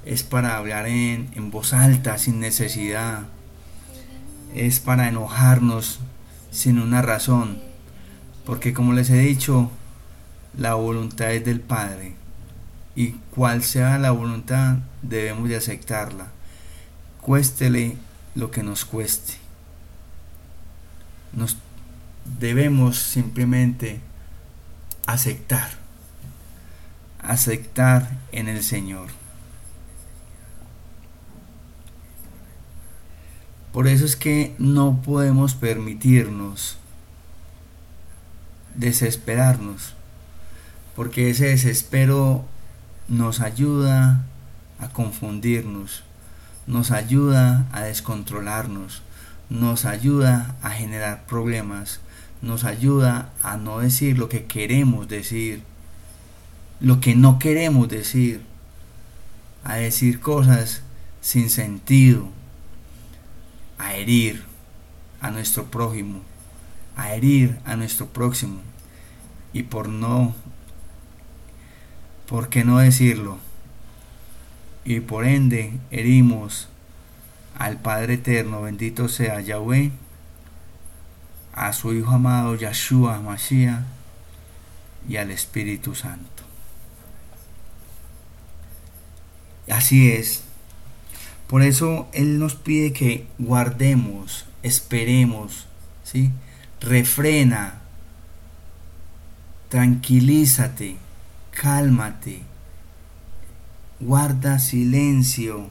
es 0.04 0.22
para 0.22 0.56
hablar 0.56 0.86
en, 0.86 1.30
en 1.34 1.50
voz 1.50 1.72
alta 1.72 2.18
sin 2.18 2.38
necesidad 2.38 3.24
es 4.54 4.80
para 4.80 5.08
enojarnos 5.08 5.98
sin 6.50 6.78
una 6.78 7.02
razón, 7.02 7.60
porque 8.46 8.72
como 8.72 8.92
les 8.92 9.10
he 9.10 9.18
dicho, 9.18 9.70
la 10.56 10.74
voluntad 10.74 11.32
es 11.32 11.44
del 11.44 11.60
Padre, 11.60 12.14
y 12.94 13.10
cual 13.34 13.64
sea 13.64 13.98
la 13.98 14.12
voluntad 14.12 14.78
debemos 15.02 15.48
de 15.48 15.56
aceptarla, 15.56 16.28
cuéstele 17.20 17.96
lo 18.36 18.50
que 18.52 18.62
nos 18.62 18.84
cueste. 18.84 19.34
Nos 21.32 21.56
debemos 22.38 22.98
simplemente 22.98 24.00
aceptar, 25.06 25.70
aceptar 27.20 28.18
en 28.30 28.48
el 28.48 28.62
Señor. 28.62 29.23
Por 33.74 33.88
eso 33.88 34.04
es 34.04 34.14
que 34.14 34.54
no 34.60 35.02
podemos 35.02 35.56
permitirnos 35.56 36.76
desesperarnos, 38.76 39.94
porque 40.94 41.28
ese 41.28 41.46
desespero 41.46 42.44
nos 43.08 43.40
ayuda 43.40 44.24
a 44.78 44.90
confundirnos, 44.90 46.04
nos 46.68 46.92
ayuda 46.92 47.66
a 47.72 47.82
descontrolarnos, 47.82 49.02
nos 49.50 49.86
ayuda 49.86 50.54
a 50.62 50.70
generar 50.70 51.26
problemas, 51.26 51.98
nos 52.42 52.62
ayuda 52.62 53.32
a 53.42 53.56
no 53.56 53.80
decir 53.80 54.18
lo 54.18 54.28
que 54.28 54.44
queremos 54.44 55.08
decir, 55.08 55.64
lo 56.78 57.00
que 57.00 57.16
no 57.16 57.40
queremos 57.40 57.88
decir, 57.88 58.40
a 59.64 59.74
decir 59.74 60.20
cosas 60.20 60.82
sin 61.20 61.50
sentido, 61.50 62.28
a 63.84 63.94
herir 63.96 64.42
a 65.20 65.30
nuestro 65.30 65.66
prójimo, 65.66 66.22
a 66.96 67.12
herir 67.14 67.58
a 67.66 67.76
nuestro 67.76 68.06
próximo. 68.06 68.60
Y 69.52 69.64
por 69.64 69.90
no, 69.90 70.34
¿por 72.26 72.48
qué 72.48 72.64
no 72.64 72.78
decirlo? 72.78 73.38
Y 74.86 75.00
por 75.00 75.26
ende 75.26 75.78
herimos 75.90 76.68
al 77.58 77.76
Padre 77.76 78.14
Eterno, 78.14 78.62
bendito 78.62 79.08
sea 79.08 79.40
Yahweh, 79.40 79.92
a 81.52 81.72
su 81.74 81.92
Hijo 81.92 82.12
amado 82.12 82.56
Yahshua 82.56 83.20
Mashiach 83.20 83.84
y 85.08 85.18
al 85.18 85.30
Espíritu 85.30 85.94
Santo. 85.94 86.42
Así 89.70 90.10
es, 90.10 90.43
por 91.46 91.62
eso 91.62 92.08
Él 92.12 92.38
nos 92.38 92.54
pide 92.54 92.92
que 92.92 93.26
guardemos, 93.38 94.46
esperemos, 94.62 95.66
¿sí? 96.02 96.30
Refrena, 96.80 97.80
tranquilízate, 99.68 100.96
cálmate, 101.50 102.42
guarda 104.00 104.58
silencio, 104.58 105.70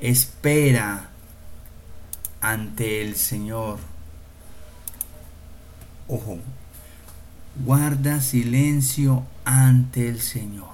espera 0.00 1.10
ante 2.40 3.02
el 3.02 3.16
Señor. 3.16 3.78
Ojo, 6.08 6.38
guarda 7.64 8.20
silencio 8.20 9.24
ante 9.44 10.08
el 10.08 10.20
Señor. 10.20 10.70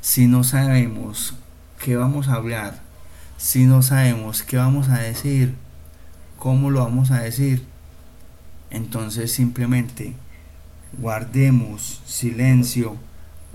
Si 0.00 0.26
no 0.26 0.44
sabemos 0.44 1.34
qué 1.82 1.96
vamos 1.96 2.28
a 2.28 2.34
hablar, 2.34 2.85
si 3.36 3.64
no 3.64 3.82
sabemos 3.82 4.42
qué 4.42 4.56
vamos 4.56 4.88
a 4.88 4.98
decir, 4.98 5.54
cómo 6.38 6.70
lo 6.70 6.84
vamos 6.84 7.10
a 7.10 7.20
decir, 7.20 7.64
entonces 8.70 9.32
simplemente 9.32 10.14
guardemos 10.98 12.00
silencio 12.06 12.96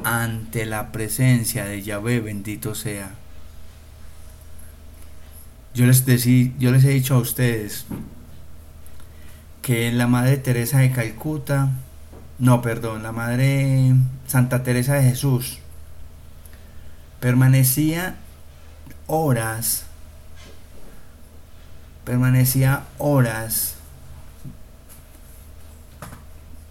ante 0.03 0.65
la 0.65 0.91
presencia 0.91 1.65
de 1.65 1.81
Yahvé, 1.81 2.19
bendito 2.19 2.75
sea. 2.75 3.15
Yo 5.73 5.85
les, 5.85 6.03
yo 6.05 6.71
les 6.71 6.83
he 6.83 6.89
dicho 6.89 7.15
a 7.15 7.19
ustedes 7.19 7.85
que 9.61 9.91
la 9.91 10.07
Madre 10.07 10.37
Teresa 10.37 10.79
de 10.79 10.91
Calcuta, 10.91 11.69
no, 12.39 12.61
perdón, 12.61 13.03
la 13.03 13.11
Madre 13.11 13.93
Santa 14.27 14.63
Teresa 14.63 14.95
de 14.95 15.03
Jesús, 15.03 15.59
permanecía 17.19 18.17
horas, 19.13 19.83
permanecía 22.05 22.85
horas 22.97 23.75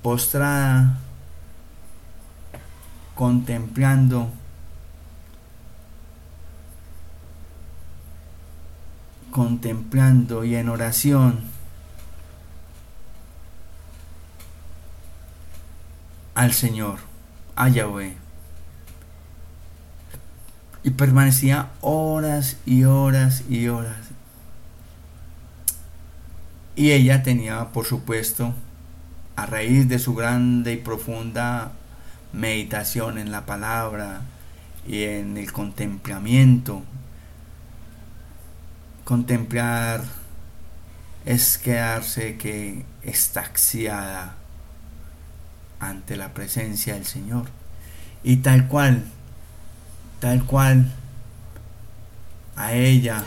postrada, 0.02 0.98
contemplando 3.14 4.30
contemplando 9.30 10.42
y 10.42 10.56
en 10.56 10.70
oración 10.70 11.40
al 16.34 16.54
Señor, 16.54 17.00
a 17.54 17.68
Yahweh 17.68 18.19
y 20.82 20.90
permanecía 20.90 21.70
horas 21.80 22.56
y 22.66 22.84
horas 22.84 23.44
y 23.48 23.68
horas. 23.68 24.08
Y 26.76 26.92
ella 26.92 27.22
tenía, 27.22 27.68
por 27.72 27.84
supuesto, 27.84 28.54
a 29.36 29.46
raíz 29.46 29.88
de 29.88 29.98
su 29.98 30.14
grande 30.14 30.72
y 30.74 30.76
profunda 30.76 31.72
meditación 32.32 33.18
en 33.18 33.30
la 33.30 33.46
palabra 33.46 34.22
y 34.86 35.02
en 35.04 35.36
el 35.36 35.52
contemplamiento, 35.52 36.82
contemplar 39.04 40.02
es 41.24 41.58
quedarse 41.58 42.36
que 42.36 42.84
estaxiada 43.02 44.36
ante 45.78 46.16
la 46.16 46.32
presencia 46.32 46.94
del 46.94 47.06
Señor. 47.06 47.46
Y 48.22 48.38
tal 48.38 48.68
cual 48.68 49.04
tal 50.20 50.44
cual 50.44 50.86
a 52.54 52.74
ella 52.74 53.24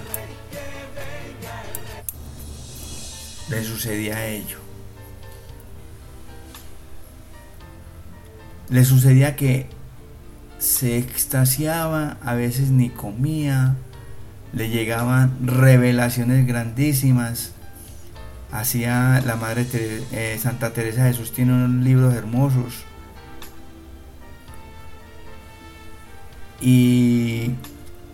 le 3.49 3.63
sucedía 3.63 4.25
ello. 4.27 4.59
Le 8.69 8.85
sucedía 8.85 9.35
que 9.35 9.67
se 10.59 10.97
extasiaba, 10.97 12.17
a 12.23 12.35
veces 12.35 12.69
ni 12.69 12.89
comía, 12.89 13.75
le 14.53 14.69
llegaban 14.69 15.35
revelaciones 15.45 16.47
grandísimas. 16.47 17.51
Hacía 18.51 19.21
la 19.25 19.35
Madre 19.35 19.65
eh, 19.73 20.39
Santa 20.41 20.73
Teresa 20.73 21.03
de 21.03 21.11
Jesús, 21.11 21.33
tiene 21.33 21.53
unos 21.53 21.83
libros 21.83 22.13
hermosos 22.13 22.85
y 26.63 27.51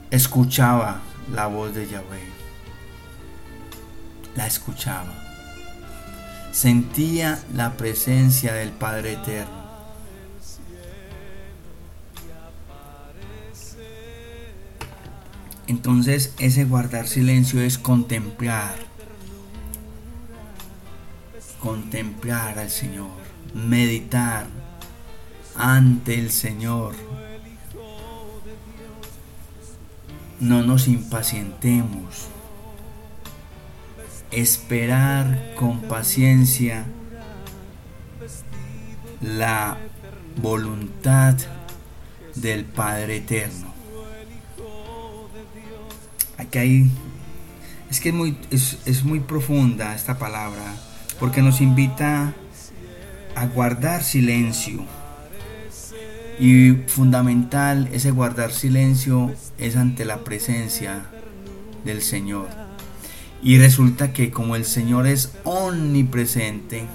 escuchaba 0.10 1.02
la 1.32 1.46
voz 1.46 1.76
de 1.76 1.88
Yahweh. 1.88 2.30
La 4.36 4.48
escuchaba. 4.48 5.14
Sentía 6.52 7.40
la 7.54 7.78
presencia 7.78 8.54
del 8.54 8.72
Padre 8.72 9.14
Eterno. 9.14 9.60
Entonces 15.68 16.34
ese 16.40 16.66
guardar 16.66 17.08
silencio 17.08 17.62
es 17.62 17.78
contemplar. 17.78 18.74
Contemplar 21.60 22.58
al 22.58 22.72
Señor. 22.72 23.12
Meditar 23.54 24.48
ante 25.56 26.16
el 26.16 26.32
Señor 26.32 26.96
no 30.40 30.64
nos 30.64 30.88
impacientemos. 30.88 32.28
Esperar 34.32 35.54
con 35.56 35.82
paciencia 35.82 36.86
la 39.22 39.78
voluntad 40.38 41.36
del 42.36 42.64
Padre 42.64 43.18
Eterno. 43.18 43.74
Aquí 46.38 46.58
hay, 46.58 46.92
es 47.90 48.00
que 48.00 48.10
es 48.10 48.16
muy, 48.16 48.38
es, 48.50 48.78
es 48.86 49.04
muy 49.04 49.20
profunda 49.20 49.94
esta 49.94 50.18
palabra, 50.18 50.76
porque 51.20 51.42
nos 51.42 51.60
invita 51.60 52.34
a 53.36 53.46
guardar 53.48 54.04
silencio 54.04 54.86
y 56.40 56.72
fundamental 56.88 57.90
ese 57.92 58.12
guardar 58.12 58.54
silencio 58.54 59.34
es 59.58 59.76
ante 59.76 60.06
la 60.06 60.24
presencia 60.24 61.06
del 61.84 62.02
Señor. 62.02 62.48
Y 63.44 63.58
resulta 63.58 64.14
que 64.14 64.32
como 64.32 64.56
el 64.56 64.64
Señor 64.66 65.06
es 65.06 65.34
omnipresente, 65.44 66.86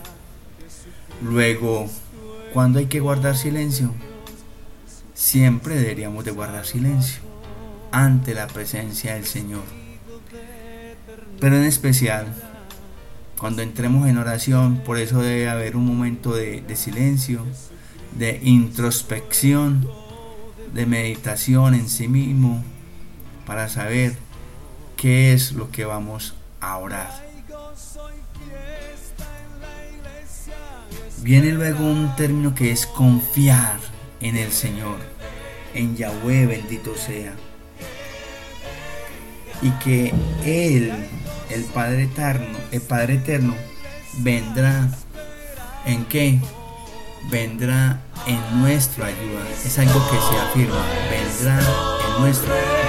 luego, 1.23 1.91
cuando 2.53 2.79
hay 2.79 2.87
que 2.87 3.01
guardar 3.01 3.37
silencio? 3.37 3.93
Siempre 5.13 5.77
deberíamos 5.77 6.25
de 6.25 6.31
guardar 6.31 6.65
silencio 6.65 7.21
ante 7.93 8.35
la 8.35 8.47
presencia 8.47 9.15
del 9.15 9.27
Señor. 9.27 9.63
Pero 11.39 11.57
en 11.57 11.65
especial, 11.65 12.27
cuando 13.39 13.63
entremos 13.63 14.09
en 14.09 14.17
oración, 14.17 14.79
por 14.85 14.99
eso 14.99 15.21
debe 15.21 15.49
haber 15.49 15.77
un 15.77 15.87
momento 15.87 16.35
de, 16.35 16.63
de 16.63 16.77
silencio, 16.77 17.45
de 18.15 18.41
introspección 18.43 19.89
de 20.73 20.87
meditación 20.87 21.75
en 21.75 21.89
sí 21.89 22.09
mismo 22.09 22.63
para 23.47 23.69
saber 23.69 24.17
qué 24.97 25.33
es 25.33 25.53
lo 25.53 25.71
que 25.71 25.85
vamos 25.85 26.35
a 26.61 26.77
orar. 26.79 27.25
Viene 31.23 31.53
luego 31.53 31.85
un 31.85 32.15
término 32.17 32.55
que 32.55 32.71
es 32.71 32.87
confiar 32.87 33.79
en 34.21 34.37
el 34.37 34.51
Señor, 34.53 34.99
en 35.75 35.97
Yahweh 35.97 36.47
bendito 36.47 36.97
sea. 36.97 37.35
Y 39.63 39.71
que 39.83 40.13
Él, 40.45 40.93
el 41.51 41.65
Padre 41.65 42.05
eterno, 42.05 42.59
el 42.73 42.83
Padre 42.83 43.15
eterno, 43.15 43.55
vendrá 44.19 44.91
en 45.87 46.05
qué? 46.07 46.41
Vendrá 47.31 47.99
en 48.27 48.61
nuestra 48.61 49.07
ayuda. 49.07 49.41
Es 49.65 49.79
algo 49.79 50.01
que 50.11 50.17
se 50.17 50.39
afirma, 50.41 50.85
vendrá 51.11 51.59
en 51.59 52.23
nuestra 52.23 52.55
ayuda. 52.55 52.85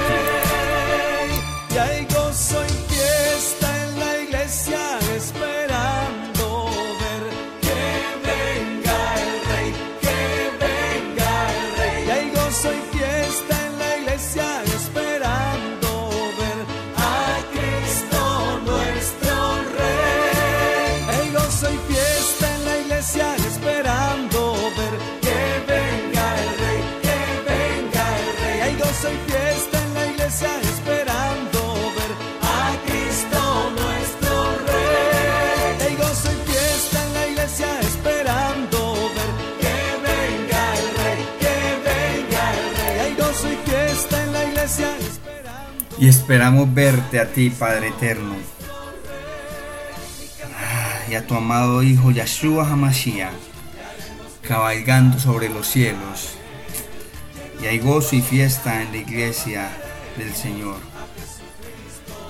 Y 46.05 46.07
esperamos 46.07 46.71
verte 46.71 47.19
a 47.19 47.31
ti, 47.31 47.49
Padre 47.49 47.87
Eterno, 47.87 48.35
y 51.09 51.15
a 51.15 51.25
tu 51.25 51.33
amado 51.33 51.81
Hijo 51.81 52.11
Yahshua 52.11 52.69
Hamashiach, 52.69 53.33
cabalgando 54.43 55.19
sobre 55.19 55.49
los 55.49 55.65
cielos. 55.65 56.37
Y 57.59 57.65
hay 57.65 57.79
gozo 57.79 58.15
y 58.15 58.21
fiesta 58.21 58.83
en 58.83 58.91
la 58.91 58.97
iglesia 58.97 59.71
del 60.15 60.31
Señor. 60.35 60.77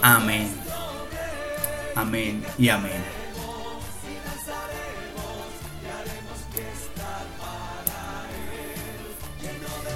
Amén. 0.02 0.48
Amén 1.96 2.46
y 2.58 2.70
amén. 2.70 3.04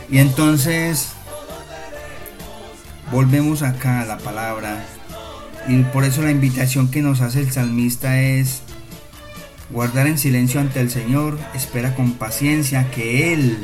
Y 0.10 0.18
entonces 0.18 1.14
volvemos 3.12 3.64
acá 3.64 4.02
a 4.02 4.06
la 4.06 4.18
palabra 4.18 4.86
y 5.68 5.84
por 5.84 6.04
eso 6.04 6.22
la 6.22 6.32
invitación 6.32 6.90
que 6.90 7.02
nos 7.02 7.22
hace 7.22 7.42
el 7.42 7.52
salmista 7.52 8.22
es 8.22 8.62
guardar 9.70 10.08
en 10.08 10.18
silencio 10.18 10.60
ante 10.60 10.80
el 10.80 10.90
Señor, 10.90 11.38
espera 11.54 11.96
con 11.96 12.14
paciencia 12.14 12.90
que 12.92 13.34
Él, 13.34 13.58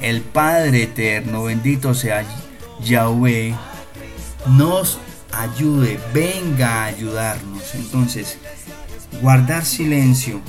el 0.00 0.22
Padre 0.22 0.84
eterno, 0.84 1.44
bendito 1.44 1.94
sea 1.94 2.24
Yahweh, 2.82 3.54
nos 4.46 4.98
ayude, 5.32 5.98
venga 6.14 6.82
a 6.82 6.84
ayudarnos. 6.86 7.74
Entonces, 7.74 8.38
guardar 9.20 9.64
silencio, 9.64 10.40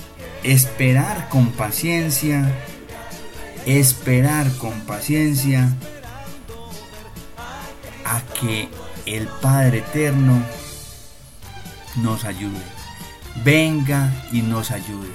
esperar 0.44 1.30
con 1.30 1.52
paciencia, 1.52 2.50
esperar 3.66 4.52
con 4.58 4.74
paciencia 4.82 5.76
a 8.14 8.22
que 8.40 8.70
el 9.06 9.28
Padre 9.28 9.80
Eterno 9.80 10.42
nos 11.96 12.26
ayude. 12.26 12.62
Venga 13.44 14.14
y 14.32 14.42
nos 14.42 14.72
ayude. 14.72 15.10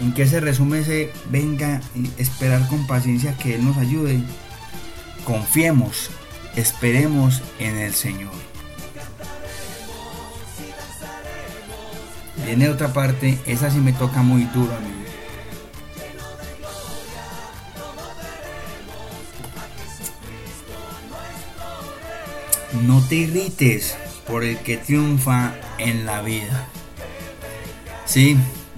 ¿En 0.00 0.12
qué 0.12 0.26
se 0.26 0.40
resume 0.40 0.80
ese 0.80 1.12
venga 1.30 1.80
y 1.94 2.10
esperar 2.20 2.66
con 2.68 2.86
paciencia 2.86 3.36
que 3.36 3.54
Él 3.54 3.64
nos 3.64 3.76
ayude? 3.76 4.20
Confiemos, 5.24 6.10
esperemos 6.56 7.42
en 7.58 7.76
el 7.78 7.94
Señor. 7.94 8.32
Viene 12.44 12.68
otra 12.68 12.92
parte, 12.92 13.38
esa 13.46 13.70
sí 13.70 13.78
me 13.78 13.92
toca 13.92 14.22
muy 14.22 14.44
duro 14.44 14.74
a 14.74 14.80
mí. 14.80 15.07
No 22.72 23.02
te 23.08 23.16
irrites 23.16 23.96
por 24.26 24.44
el 24.44 24.58
que 24.58 24.76
triunfa 24.76 25.54
en 25.78 26.04
la 26.04 26.22
vida. 26.22 26.68
Sí, 28.04 28.36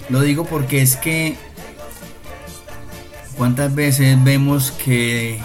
lo 0.09 0.21
digo 0.21 0.45
porque 0.45 0.81
es 0.81 0.95
que 0.95 1.35
cuántas 3.37 3.73
veces 3.73 4.21
vemos 4.23 4.71
que 4.71 5.39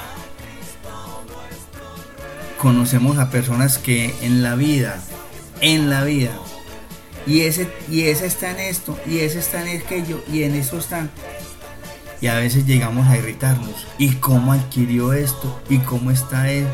conocemos 2.59 3.18
a 3.18 3.30
personas 3.30 3.78
que 3.78 4.14
en 4.22 4.42
la 4.42 4.54
vida, 4.54 5.02
en 5.61 5.90
la 5.90 6.04
vida, 6.04 6.32
y 7.26 7.42
ese, 7.42 7.68
y 7.90 8.02
ese 8.02 8.26
está 8.26 8.52
en 8.52 8.61
esto, 8.61 8.98
y 9.06 9.18
ese 9.18 9.40
está 9.40 9.62
en 9.62 9.80
aquello, 9.80 10.22
y 10.32 10.44
en 10.44 10.54
eso 10.54 10.78
está. 10.78 11.09
Y 12.20 12.28
a 12.28 12.35
veces 12.35 12.66
llegamos 12.66 13.09
a 13.09 13.18
irritarnos. 13.18 13.87
¿Y 13.98 14.14
cómo 14.14 14.52
adquirió 14.52 15.12
esto? 15.12 15.61
¿Y 15.68 15.78
cómo 15.78 16.11
está 16.11 16.50
él? 16.50 16.66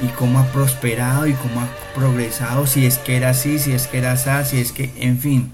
Y 0.00 0.06
cómo 0.08 0.38
ha 0.38 0.46
prosperado 0.52 1.26
y 1.26 1.32
cómo 1.34 1.60
ha 1.60 1.68
progresado, 1.94 2.66
si 2.66 2.86
es 2.86 2.98
que 2.98 3.16
era 3.16 3.30
así, 3.30 3.58
si 3.58 3.72
es 3.72 3.86
que 3.86 3.98
era 3.98 4.12
así, 4.12 4.56
si 4.56 4.60
es 4.60 4.72
que, 4.72 4.92
en 4.96 5.18
fin. 5.18 5.52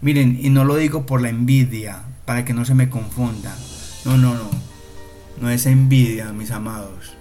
Miren, 0.00 0.38
y 0.40 0.50
no 0.50 0.64
lo 0.64 0.76
digo 0.76 1.06
por 1.06 1.20
la 1.20 1.28
envidia, 1.28 2.02
para 2.24 2.44
que 2.44 2.54
no 2.54 2.64
se 2.64 2.74
me 2.74 2.88
confunda. 2.88 3.56
No, 4.04 4.16
no, 4.16 4.34
no. 4.34 4.50
No 5.40 5.50
es 5.50 5.66
envidia, 5.66 6.32
mis 6.32 6.50
amados. 6.50 7.14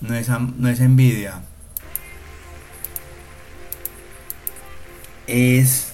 No 0.00 0.14
es, 0.14 0.28
no 0.28 0.68
es 0.68 0.80
envidia. 0.80 1.42
Es 5.26 5.92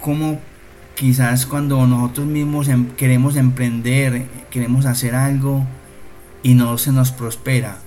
como 0.00 0.40
quizás 0.94 1.46
cuando 1.46 1.86
nosotros 1.86 2.26
mismos 2.26 2.68
em, 2.68 2.86
queremos 2.96 3.36
emprender, 3.36 4.26
queremos 4.50 4.86
hacer 4.86 5.14
algo, 5.14 5.66
y 6.46 6.54
no 6.54 6.78
se 6.78 6.92
nos 6.92 7.10
prospera. 7.10 7.78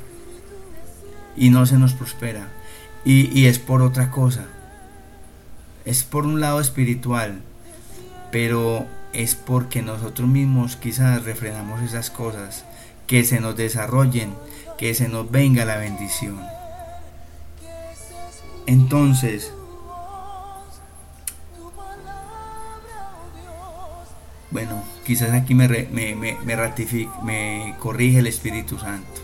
Y 1.38 1.50
no 1.50 1.66
se 1.66 1.78
nos 1.78 1.94
prospera. 1.94 2.50
Y, 3.06 3.46
es 3.46 3.58
por 3.58 3.82
otra 3.82 4.12
cosa. 4.12 4.48
Es 5.86 6.04
por 6.04 6.26
un 6.26 6.42
lado 6.42 6.60
espiritual. 6.60 7.42
Pero 8.34 8.86
es 9.14 9.36
porque 9.36 9.82
nosotros 9.82 10.28
mismos 10.28 10.76
quizás 10.76 11.24
refrenamos 11.24 11.82
esas 11.84 12.10
cosas. 12.10 12.66
Que 13.08 13.24
se 13.24 13.40
nos 13.40 13.56
desarrollen. 13.56 14.34
Que 14.78 14.94
se 14.94 15.08
nos 15.08 15.32
venga 15.32 15.64
la 15.64 15.78
bendición. 15.78 16.42
Entonces, 18.66 19.54
Bueno, 24.52 24.84
quizás 25.06 25.32
aquí 25.32 25.54
me, 25.54 25.68
me, 25.68 26.16
me 26.16 27.76
corrige 27.80 28.20
el 28.20 28.28
Espíritu 28.28 28.80
Santo. 28.80 29.22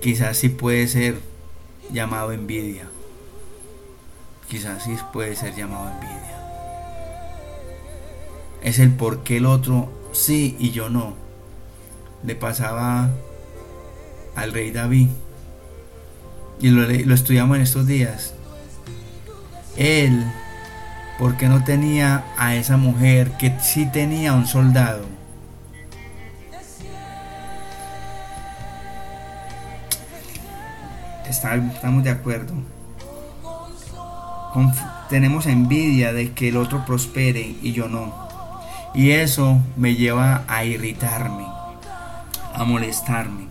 Quizás 0.00 0.38
sí 0.38 0.48
puede 0.48 0.88
ser 0.88 1.20
llamado 1.92 2.32
envidia. 2.32 2.88
Quizás 4.48 4.84
sí 4.84 4.96
puede 5.12 5.36
ser 5.36 5.54
llamado 5.54 5.90
envidia. 5.90 6.40
Es 8.62 8.78
el 8.78 8.90
por 8.90 9.22
qué 9.22 9.36
el 9.36 9.46
otro 9.46 9.92
sí 10.12 10.56
y 10.58 10.70
yo 10.70 10.88
no. 10.88 11.14
Le 12.24 12.34
pasaba 12.34 13.10
al 14.34 14.52
rey 14.52 14.70
David. 14.70 15.08
Y 16.58 16.70
lo, 16.70 16.86
lo 16.86 17.14
estudiamos 17.14 17.56
en 17.56 17.62
estos 17.62 17.86
días. 17.86 18.34
Él 19.76 20.24
porque 21.20 21.48
no 21.50 21.62
tenía 21.62 22.24
a 22.38 22.54
esa 22.54 22.78
mujer 22.78 23.32
que 23.32 23.54
sí 23.60 23.84
tenía 23.84 24.32
un 24.32 24.46
soldado. 24.46 25.04
estamos 31.28 32.04
de 32.04 32.10
acuerdo. 32.10 32.54
tenemos 35.10 35.46
envidia 35.46 36.12
de 36.14 36.32
que 36.32 36.48
el 36.48 36.56
otro 36.56 36.86
prospere 36.86 37.54
y 37.60 37.72
yo 37.72 37.88
no. 37.88 38.14
Y 38.94 39.10
eso 39.10 39.60
me 39.76 39.94
lleva 39.94 40.42
a 40.48 40.64
irritarme, 40.64 41.44
a 42.54 42.64
molestarme. 42.64 43.49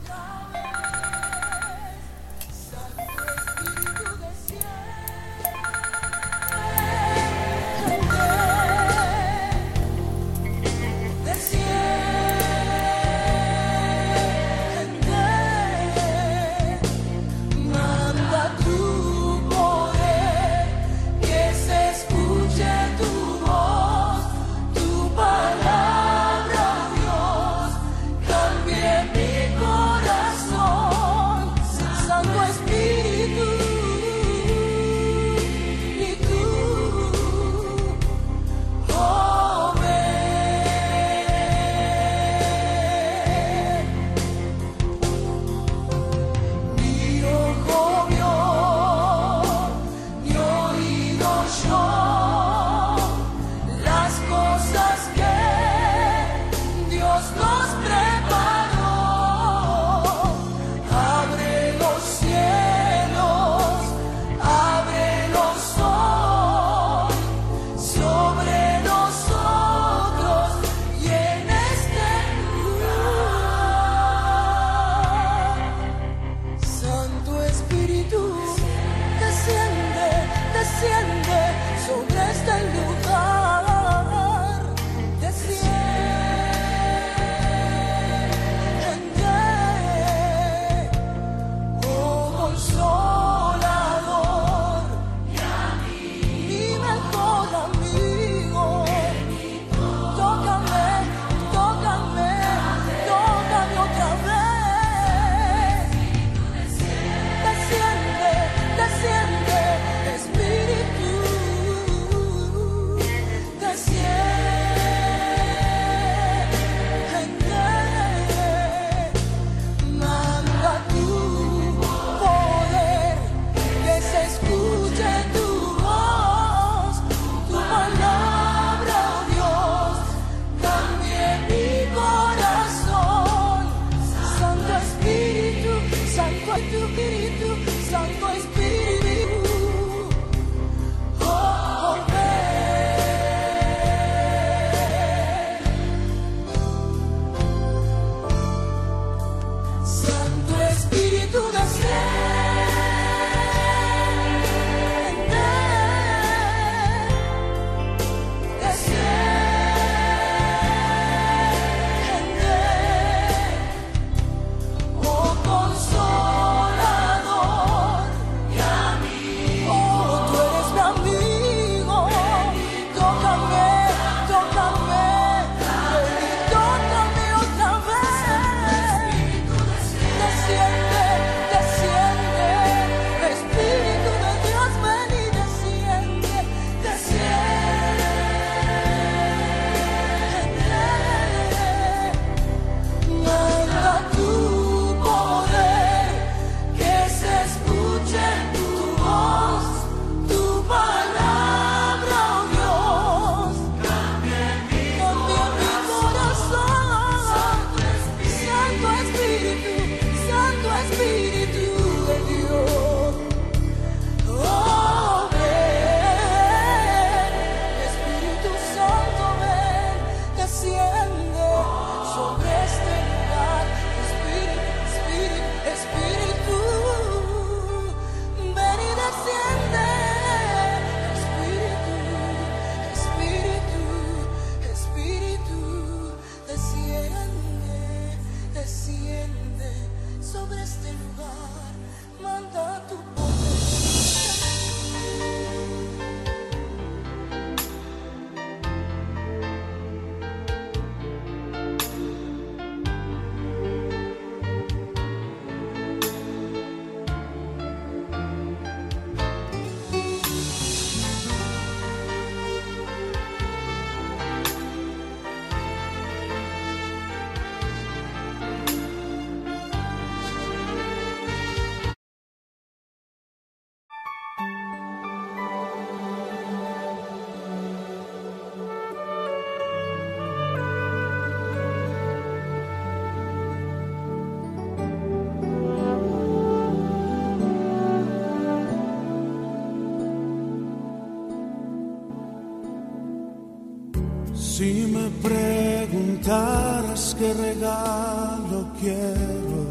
Preguntaras 297.00 297.16
qué 297.18 297.34
regalo 297.34 298.68
quiero, 298.80 299.66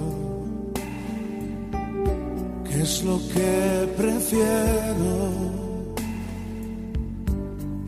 qué 2.65 2.83
es 2.83 3.05
lo 3.05 3.19
que 3.35 3.89
prefiero, 3.97 5.31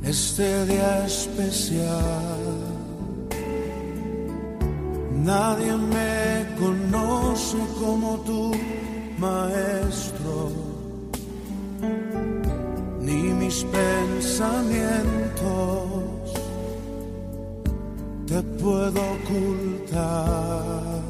este 0.03 0.67
día 0.67 1.07
especial. 1.07 2.39
Nadie 5.25 5.77
me 5.77 6.47
conoce 6.59 7.59
como 7.79 8.19
tú, 8.21 8.53
maestro, 9.19 10.51
ni 13.01 13.35
mis 13.35 13.65
pensamientos 13.65 15.90
te 18.31 18.41
puedo 18.63 19.01
ocultar. 19.19 21.03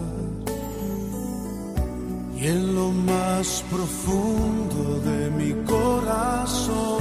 Y 2.41 2.47
en 2.47 2.75
lo 2.75 2.89
más 2.91 3.63
profundo 3.71 5.01
de 5.09 5.31
mi 5.39 5.53
corazón 5.67 6.97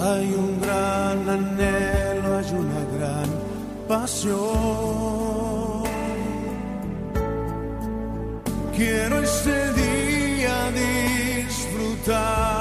hay 0.00 0.26
un 0.44 0.60
gran 0.62 1.28
anhelo, 1.38 2.28
hay 2.38 2.50
una 2.64 2.82
gran 2.96 3.28
pasión. 3.86 4.40
Quiero 8.74 9.22
este 9.22 9.72
día 9.74 10.56
disfrutar 10.82 12.51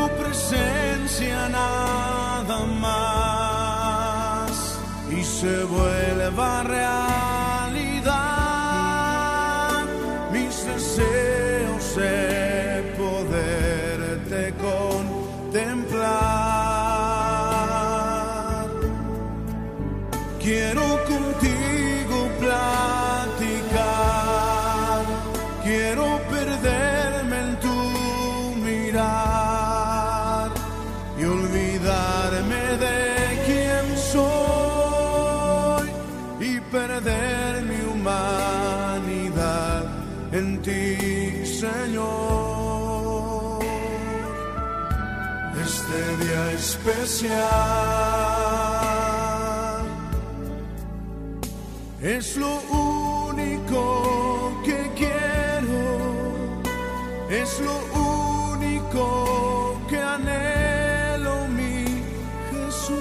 tu 0.00 0.08
presencia 0.16 1.48
nada 1.48 2.58
más 2.84 4.52
y 5.10 5.22
se 5.22 5.64
vuelva 5.64 6.62
realidad 6.62 7.29
especial 46.60 47.40
es 52.02 52.36
lo 52.36 52.52
único 53.30 53.80
que 54.64 54.78
quiero, 54.94 55.82
es 57.30 57.60
lo 57.60 57.76
único 58.52 59.80
que 59.88 59.98
anhelo, 59.98 61.48
mi 61.48 61.84
Jesús. 62.50 62.98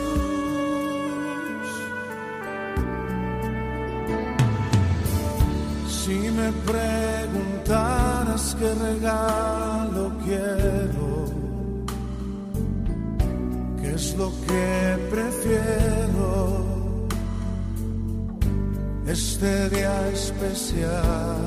Si 5.99 6.17
me 6.39 6.49
preguntaras 6.71 8.43
qué 8.57 8.69
regalo 8.87 9.68
lo 14.19 14.29
que 14.47 14.97
prefiero, 15.09 16.35
este 19.07 19.69
día 19.69 19.95
especial. 20.09 21.37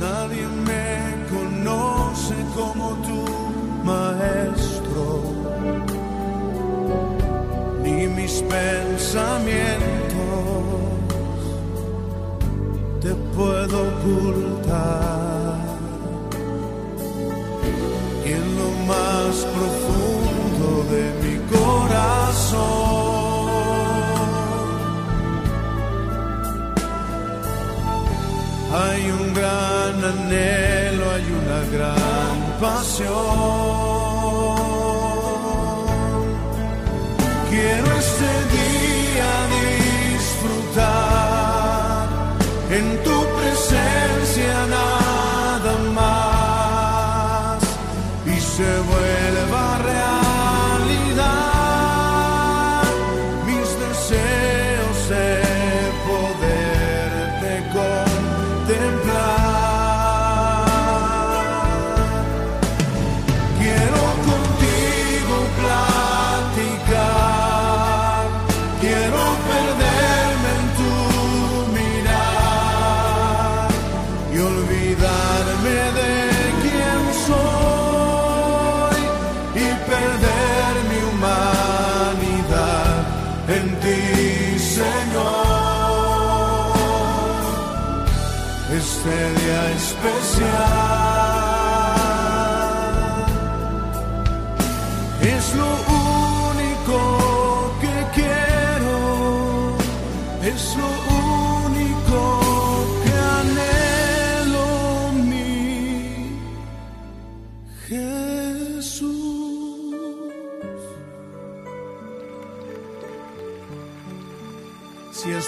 Nadie 0.00 0.46
me 0.68 0.94
conoce 1.34 2.36
como 2.56 2.86
tú, 3.06 3.22
maestro, 3.84 5.06
ni 7.82 7.98
mis 8.18 8.34
pensamientos 8.56 9.92
te 13.02 13.12
puedo 13.36 13.76
ocultar. 13.92 15.21
Más 19.32 19.44
profundo 19.46 20.84
de 20.92 21.04
mi 21.22 21.36
corazón 21.50 22.62
hay 28.74 29.10
un 29.10 29.34
gran 29.34 30.04
anhelo, 30.12 31.10
hay 31.10 31.26
una 31.40 31.60
gran 31.74 32.36
pasión. 32.60 34.01
Olvidarme 74.72 75.78
de 75.98 76.14
quién 76.62 77.02
soy 77.26 79.00
y 79.54 79.66
perder 79.90 80.74
mi 80.90 81.00
humanidad 81.10 82.94
en 83.48 83.66
ti, 83.80 84.02
Señor. 84.58 85.52
Este 88.78 89.16
día 89.40 89.62
especial 89.72 91.21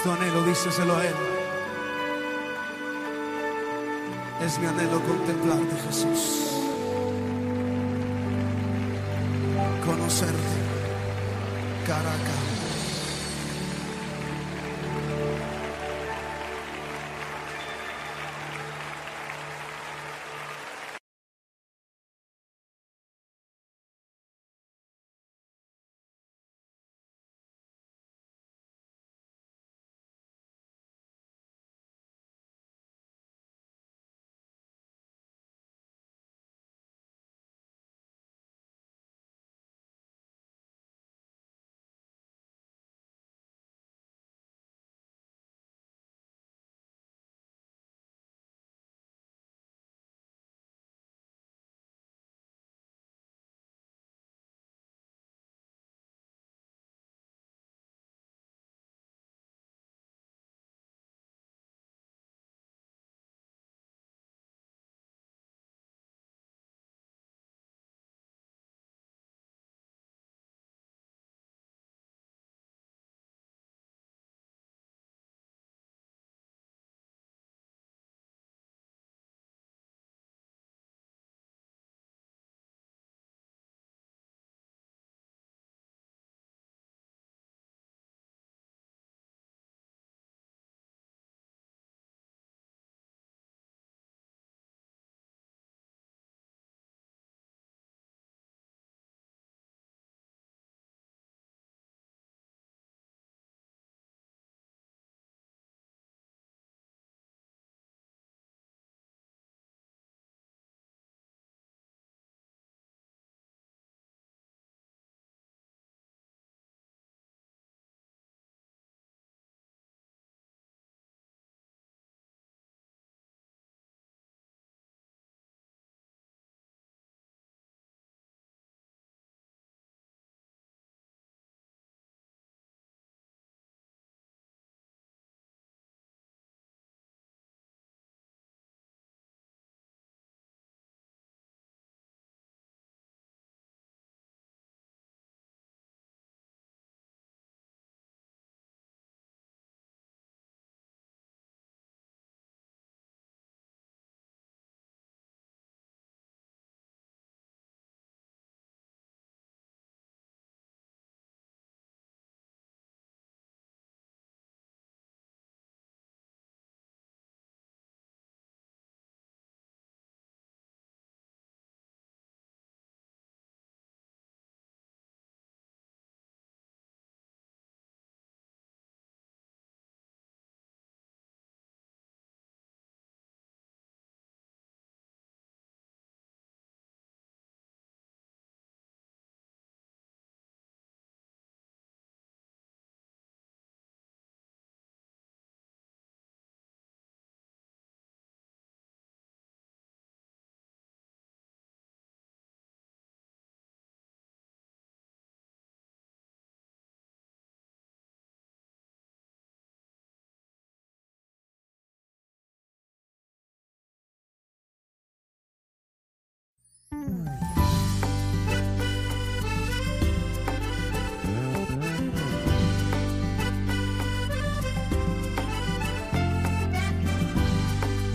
tu 0.05 0.11
anhelo, 0.13 0.45
díseselo 0.45 0.97
a 0.99 1.07
Él. 1.07 1.15
Es 4.45 4.59
mi 4.59 4.67
anhelo 4.67 5.01
contemplarte, 5.01 5.77
Jesús. 5.87 6.51
Conocerte 9.87 10.57
cara 11.87 12.13
a 12.13 12.19
cara. 12.29 12.34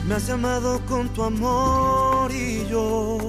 Me 0.09 0.15
has 0.15 0.25
llamado 0.25 0.81
con 0.87 1.07
tu 1.09 1.21
amor 1.21 2.31
y 2.31 2.65
yo 2.67 3.19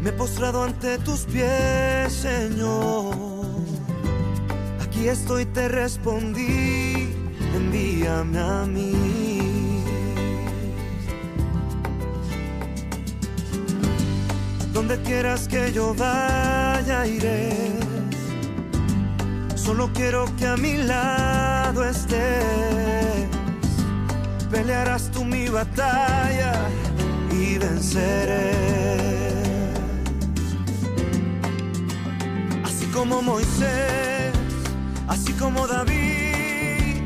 me 0.00 0.08
he 0.08 0.12
postrado 0.14 0.64
ante 0.64 0.96
tus 1.00 1.26
pies, 1.26 2.10
Señor. 2.10 3.14
Aquí 4.80 5.08
estoy, 5.08 5.44
te 5.44 5.68
respondí, 5.68 7.10
envíame 7.54 8.38
a 8.38 8.64
mí. 8.64 9.84
Donde 14.72 14.98
quieras 15.02 15.46
que 15.46 15.72
yo 15.74 15.92
vaya, 15.92 17.06
iré. 17.06 17.52
Solo 19.56 19.90
quiero 19.92 20.24
que 20.38 20.46
a 20.46 20.56
mi 20.56 20.78
lado 20.78 21.84
estés. 21.84 23.31
Pelearás 24.52 25.10
tú 25.10 25.24
mi 25.24 25.48
batalla 25.48 26.52
y 27.30 27.56
venceré. 27.56 28.52
Así 32.62 32.84
como 32.92 33.22
Moisés, 33.22 34.30
así 35.08 35.32
como 35.32 35.66
David, 35.66 37.00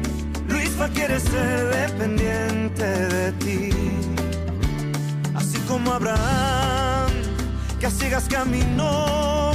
Luisfa 0.49 0.89
quiere 0.89 1.21
ser 1.21 1.69
dependiente 1.69 2.85
de 2.85 3.33
ti. 3.45 3.71
Así 5.37 5.59
como 5.69 5.93
Abraham, 5.93 7.13
que 7.79 7.87
a 7.87 7.91
ciegas 7.93 8.27
caminó, 8.29 9.53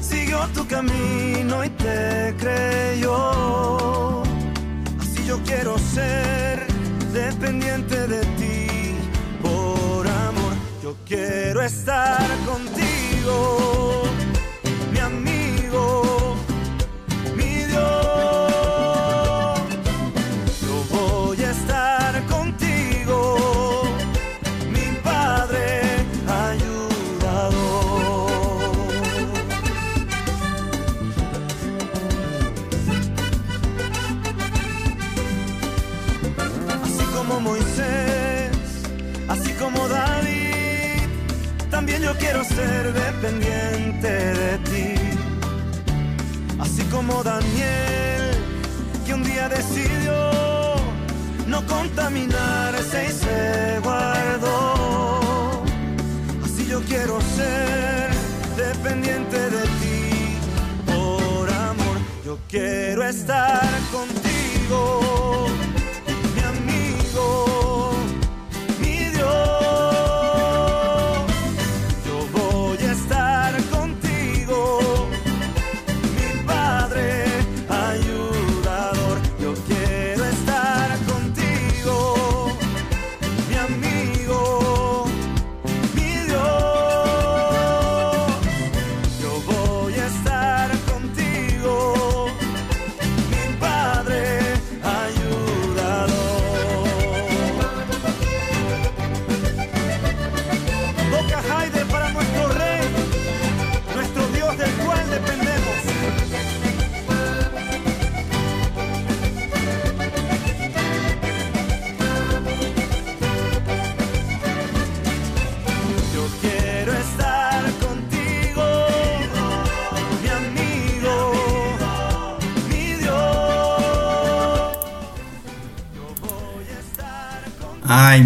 siguió 0.00 0.48
tu 0.54 0.66
camino 0.66 1.62
y 1.62 1.68
te 1.68 2.34
creyó. 2.38 4.22
Así 4.98 5.26
yo 5.26 5.38
quiero 5.44 5.76
ser 5.78 6.67
dependiente 7.18 8.06
de 8.06 8.20
ti 8.38 8.66
por 9.42 10.06
amor. 10.06 10.54
Yo 10.82 10.94
quiero 11.04 11.62
estar 11.62 12.26
contigo, 12.46 14.04
mi 14.92 14.98
amigo, 15.00 15.82
quiero 42.28 42.44
ser 42.44 42.92
dependiente 42.92 44.08
de 44.08 44.58
ti. 44.70 44.94
Así 46.60 46.82
como 46.84 47.22
Daniel, 47.22 48.36
que 49.06 49.14
un 49.14 49.24
día 49.24 49.48
decidió 49.48 50.14
no 51.46 51.64
contaminarse 51.66 53.06
y 53.06 53.12
se 53.12 53.80
guardó. 53.82 55.62
Así 56.44 56.66
yo 56.66 56.80
quiero 56.82 57.18
ser 57.36 58.10
dependiente 58.56 59.38
de 59.38 59.62
ti 59.80 60.38
por 60.84 61.50
amor. 61.50 61.96
Yo 62.26 62.38
quiero 62.50 63.04
estar 63.04 63.70
contigo 63.90 64.17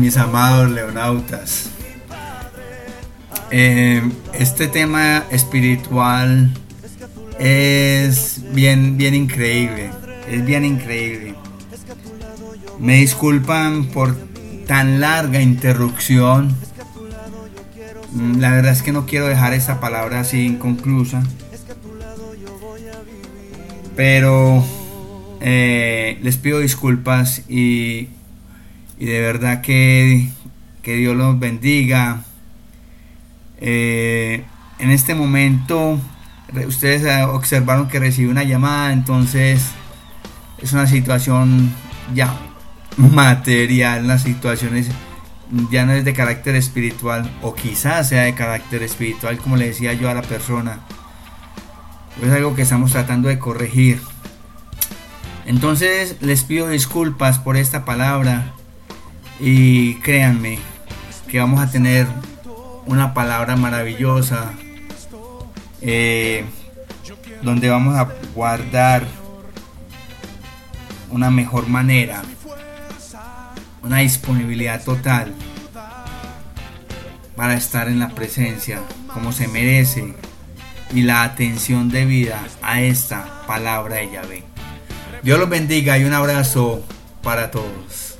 Mis 0.00 0.16
amados 0.16 0.70
leonautas. 0.70 1.70
Eh, 3.50 4.02
este 4.32 4.66
tema 4.66 5.24
espiritual 5.30 6.50
es 7.38 8.40
bien, 8.52 8.96
bien 8.96 9.14
increíble. 9.14 9.90
Es 10.28 10.44
bien 10.44 10.64
increíble. 10.64 11.34
Me 12.78 12.96
disculpan 12.96 13.86
por 13.86 14.16
tan 14.66 15.00
larga 15.00 15.40
interrupción. 15.40 16.56
Mm, 18.12 18.40
La 18.40 18.50
verdad 18.50 18.72
es 18.72 18.82
que 18.82 18.92
no 18.92 19.06
quiero 19.06 19.26
dejar 19.26 19.52
esta 19.52 19.78
palabra 19.78 20.20
así 20.20 20.46
inconclusa. 20.46 21.22
Pero 23.94 24.64
eh, 25.40 26.18
les 26.22 26.38
pido 26.38 26.60
disculpas 26.60 27.42
y, 27.48 28.08
y 29.02 29.06
de 29.06 29.20
verdad 29.20 29.62
que, 29.62 30.28
que 30.80 30.94
Dios 30.94 31.16
los 31.16 31.36
bendiga. 31.36 32.22
Eh, 33.60 34.44
en 34.78 34.90
este 34.92 35.16
momento 35.16 35.98
ustedes 36.68 37.02
eh, 37.02 37.24
observaron 37.24 37.88
que 37.88 37.98
recibí 37.98 38.28
una 38.28 38.44
llamada, 38.44 38.92
entonces 38.92 39.72
es 40.58 40.72
una 40.72 40.86
situación 40.86 41.72
ya 42.14 42.32
material, 42.96 44.06
las 44.06 44.22
situaciones 44.22 44.86
ya 45.72 45.84
no 45.84 45.94
es 45.94 46.04
de 46.04 46.12
carácter 46.12 46.54
espiritual 46.54 47.28
o 47.42 47.56
quizás 47.56 48.08
sea 48.08 48.22
de 48.22 48.34
carácter 48.34 48.84
espiritual 48.84 49.36
como 49.38 49.56
le 49.56 49.66
decía 49.66 49.94
yo 49.94 50.10
a 50.10 50.14
la 50.14 50.22
persona. 50.22 50.78
Es 52.22 52.30
algo 52.30 52.54
que 52.54 52.62
estamos 52.62 52.92
tratando 52.92 53.28
de 53.28 53.40
corregir. 53.40 54.00
Entonces 55.44 56.18
les 56.20 56.44
pido 56.44 56.68
disculpas 56.68 57.40
por 57.40 57.56
esta 57.56 57.84
palabra 57.84 58.52
y 59.44 59.94
créanme 59.96 60.60
que 61.28 61.40
vamos 61.40 61.60
a 61.60 61.68
tener 61.68 62.06
una 62.86 63.12
palabra 63.12 63.56
maravillosa 63.56 64.52
eh, 65.80 66.44
donde 67.42 67.68
vamos 67.68 67.96
a 67.96 68.08
guardar 68.36 69.04
una 71.10 71.32
mejor 71.32 71.66
manera, 71.66 72.22
una 73.82 73.98
disponibilidad 73.98 74.84
total 74.84 75.34
para 77.34 77.54
estar 77.54 77.88
en 77.88 77.98
la 77.98 78.10
presencia 78.10 78.80
como 79.12 79.32
se 79.32 79.48
merece 79.48 80.14
y 80.94 81.02
la 81.02 81.24
atención 81.24 81.88
debida 81.88 82.40
a 82.62 82.80
esta 82.80 83.42
palabra 83.48 83.96
de 83.96 84.12
Yahvé. 84.12 84.44
Dios 85.24 85.40
los 85.40 85.48
bendiga 85.48 85.98
y 85.98 86.04
un 86.04 86.12
abrazo 86.12 86.84
para 87.24 87.50
todos. 87.50 88.11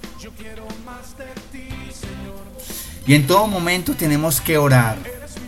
Y 3.07 3.14
en 3.14 3.26
todo 3.26 3.46
momento 3.48 3.94
tenemos 3.94 4.40
que 4.40 4.59
orar. 4.59 4.96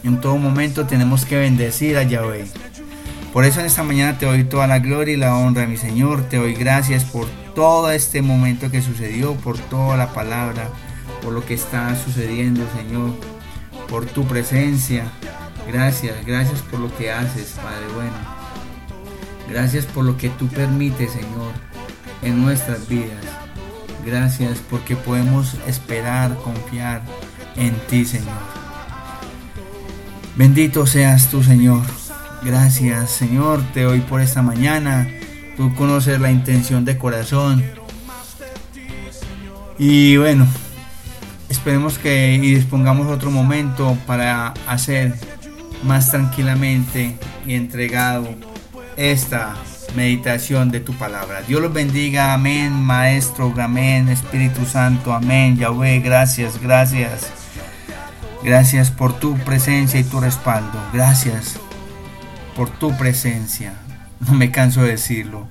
En 0.02 0.20
todo 0.20 0.36
momento 0.36 0.86
tenemos 0.86 1.24
que 1.24 1.38
bendecir 1.38 1.96
a 1.96 2.02
Yahvé. 2.02 2.46
Por 3.32 3.44
eso 3.44 3.60
en 3.60 3.66
esta 3.66 3.82
mañana 3.82 4.18
te 4.18 4.26
doy 4.26 4.44
toda 4.44 4.66
la 4.66 4.80
gloria 4.80 5.14
y 5.14 5.16
la 5.16 5.36
honra, 5.36 5.66
mi 5.66 5.76
Señor. 5.76 6.28
Te 6.28 6.36
doy 6.36 6.54
gracias 6.54 7.04
por 7.04 7.26
todo 7.54 7.90
este 7.90 8.22
momento 8.22 8.70
que 8.70 8.82
sucedió, 8.82 9.34
por 9.34 9.58
toda 9.58 9.96
la 9.96 10.12
palabra, 10.12 10.68
por 11.22 11.32
lo 11.32 11.44
que 11.46 11.54
está 11.54 11.94
sucediendo, 11.96 12.66
Señor, 12.76 13.12
por 13.88 14.06
tu 14.06 14.26
presencia. 14.26 15.04
Gracias, 15.66 16.26
gracias 16.26 16.60
por 16.62 16.80
lo 16.80 16.94
que 16.96 17.10
haces, 17.12 17.54
Padre 17.62 17.86
bueno. 17.94 18.34
Gracias 19.48 19.86
por 19.86 20.04
lo 20.04 20.16
que 20.16 20.28
tú 20.30 20.48
permites, 20.48 21.12
Señor, 21.12 21.52
en 22.22 22.42
nuestras 22.42 22.88
vidas. 22.88 23.24
Gracias 24.04 24.58
porque 24.68 24.96
podemos 24.96 25.54
esperar, 25.66 26.36
confiar 26.38 27.02
en 27.56 27.74
ti, 27.88 28.04
Señor. 28.04 28.54
Bendito 30.36 30.86
seas 30.86 31.28
tú, 31.28 31.42
Señor. 31.42 31.82
Gracias, 32.42 33.10
Señor, 33.10 33.62
te 33.72 33.82
doy 33.82 34.00
por 34.00 34.20
esta 34.20 34.42
mañana. 34.42 35.08
Tú 35.56 35.74
conoces 35.74 36.20
la 36.20 36.30
intención 36.30 36.84
de 36.84 36.98
corazón. 36.98 37.64
Y 39.78 40.16
bueno, 40.16 40.46
esperemos 41.48 41.98
que 41.98 42.34
y 42.34 42.54
dispongamos 42.54 43.06
otro 43.06 43.30
momento 43.30 43.96
para 44.06 44.54
hacer 44.66 45.14
más 45.84 46.10
tranquilamente 46.10 47.16
y 47.46 47.54
entregado 47.54 48.28
esta 48.96 49.54
meditación 49.96 50.70
de 50.70 50.80
tu 50.80 50.92
palabra. 50.94 51.42
Dios 51.42 51.62
los 51.62 51.72
bendiga, 51.72 52.34
amén, 52.34 52.72
Maestro, 52.72 53.54
amén, 53.58 54.08
Espíritu 54.08 54.64
Santo, 54.66 55.12
amén, 55.12 55.56
Yahweh, 55.56 56.00
gracias, 56.00 56.60
gracias. 56.60 57.43
Gracias 58.44 58.90
por 58.90 59.18
tu 59.18 59.38
presencia 59.38 59.98
y 59.98 60.04
tu 60.04 60.20
respaldo. 60.20 60.78
Gracias 60.92 61.58
por 62.54 62.68
tu 62.68 62.94
presencia. 62.96 63.72
No 64.20 64.34
me 64.34 64.50
canso 64.50 64.82
de 64.82 64.90
decirlo. 64.90 65.48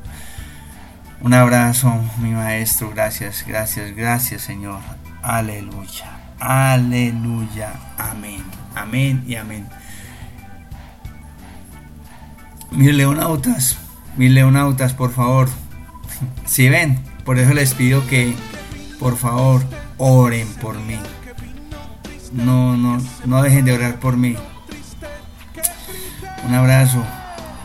Un 1.19 1.33
abrazo, 1.33 1.91
mi 2.19 2.29
maestro. 2.31 2.91
Gracias, 2.91 3.45
gracias, 3.47 3.95
gracias, 3.95 4.43
Señor. 4.43 4.79
Aleluya. 5.23 6.19
Aleluya. 6.39 7.73
Amén. 7.97 8.43
Amén 8.75 9.23
y 9.25 9.35
amén. 9.37 9.67
Mis 12.69 12.93
leonautas, 12.93 13.77
mis 14.17 14.31
leonautas, 14.31 14.93
por 14.93 15.11
favor. 15.11 15.49
Si 16.45 16.69
ven, 16.69 16.99
por 17.25 17.39
eso 17.39 17.53
les 17.53 17.73
pido 17.73 18.05
que, 18.05 18.35
por 18.99 19.17
favor, 19.17 19.63
oren 19.97 20.47
por 20.61 20.79
mí. 20.79 20.99
No, 22.33 22.75
no, 22.75 22.99
no 23.25 23.43
dejen 23.43 23.65
de 23.65 23.73
orar 23.73 23.99
por 23.99 24.17
mí. 24.17 24.35
Un 26.45 26.53
abrazo 26.55 27.03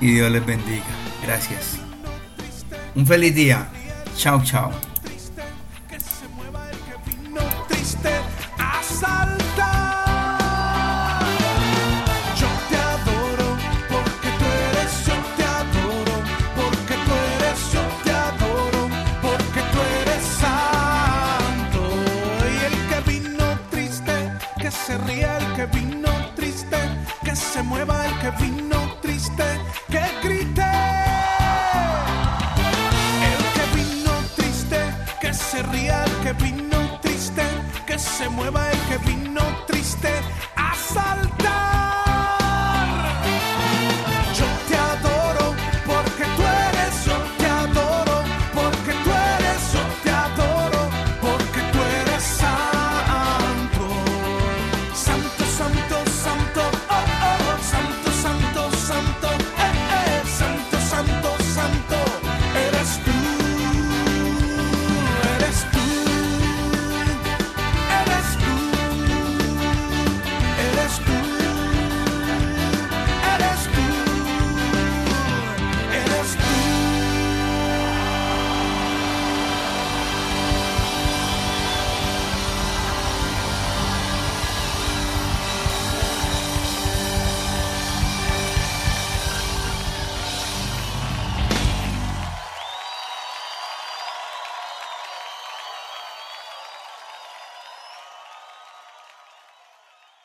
y 0.00 0.12
Dios 0.12 0.30
les 0.30 0.44
bendiga. 0.44 0.84
Gracias. 1.22 1.78
Un 2.94 3.06
feliz 3.06 3.34
día. 3.34 3.68
Chao, 4.16 4.42
chao. 4.44 4.70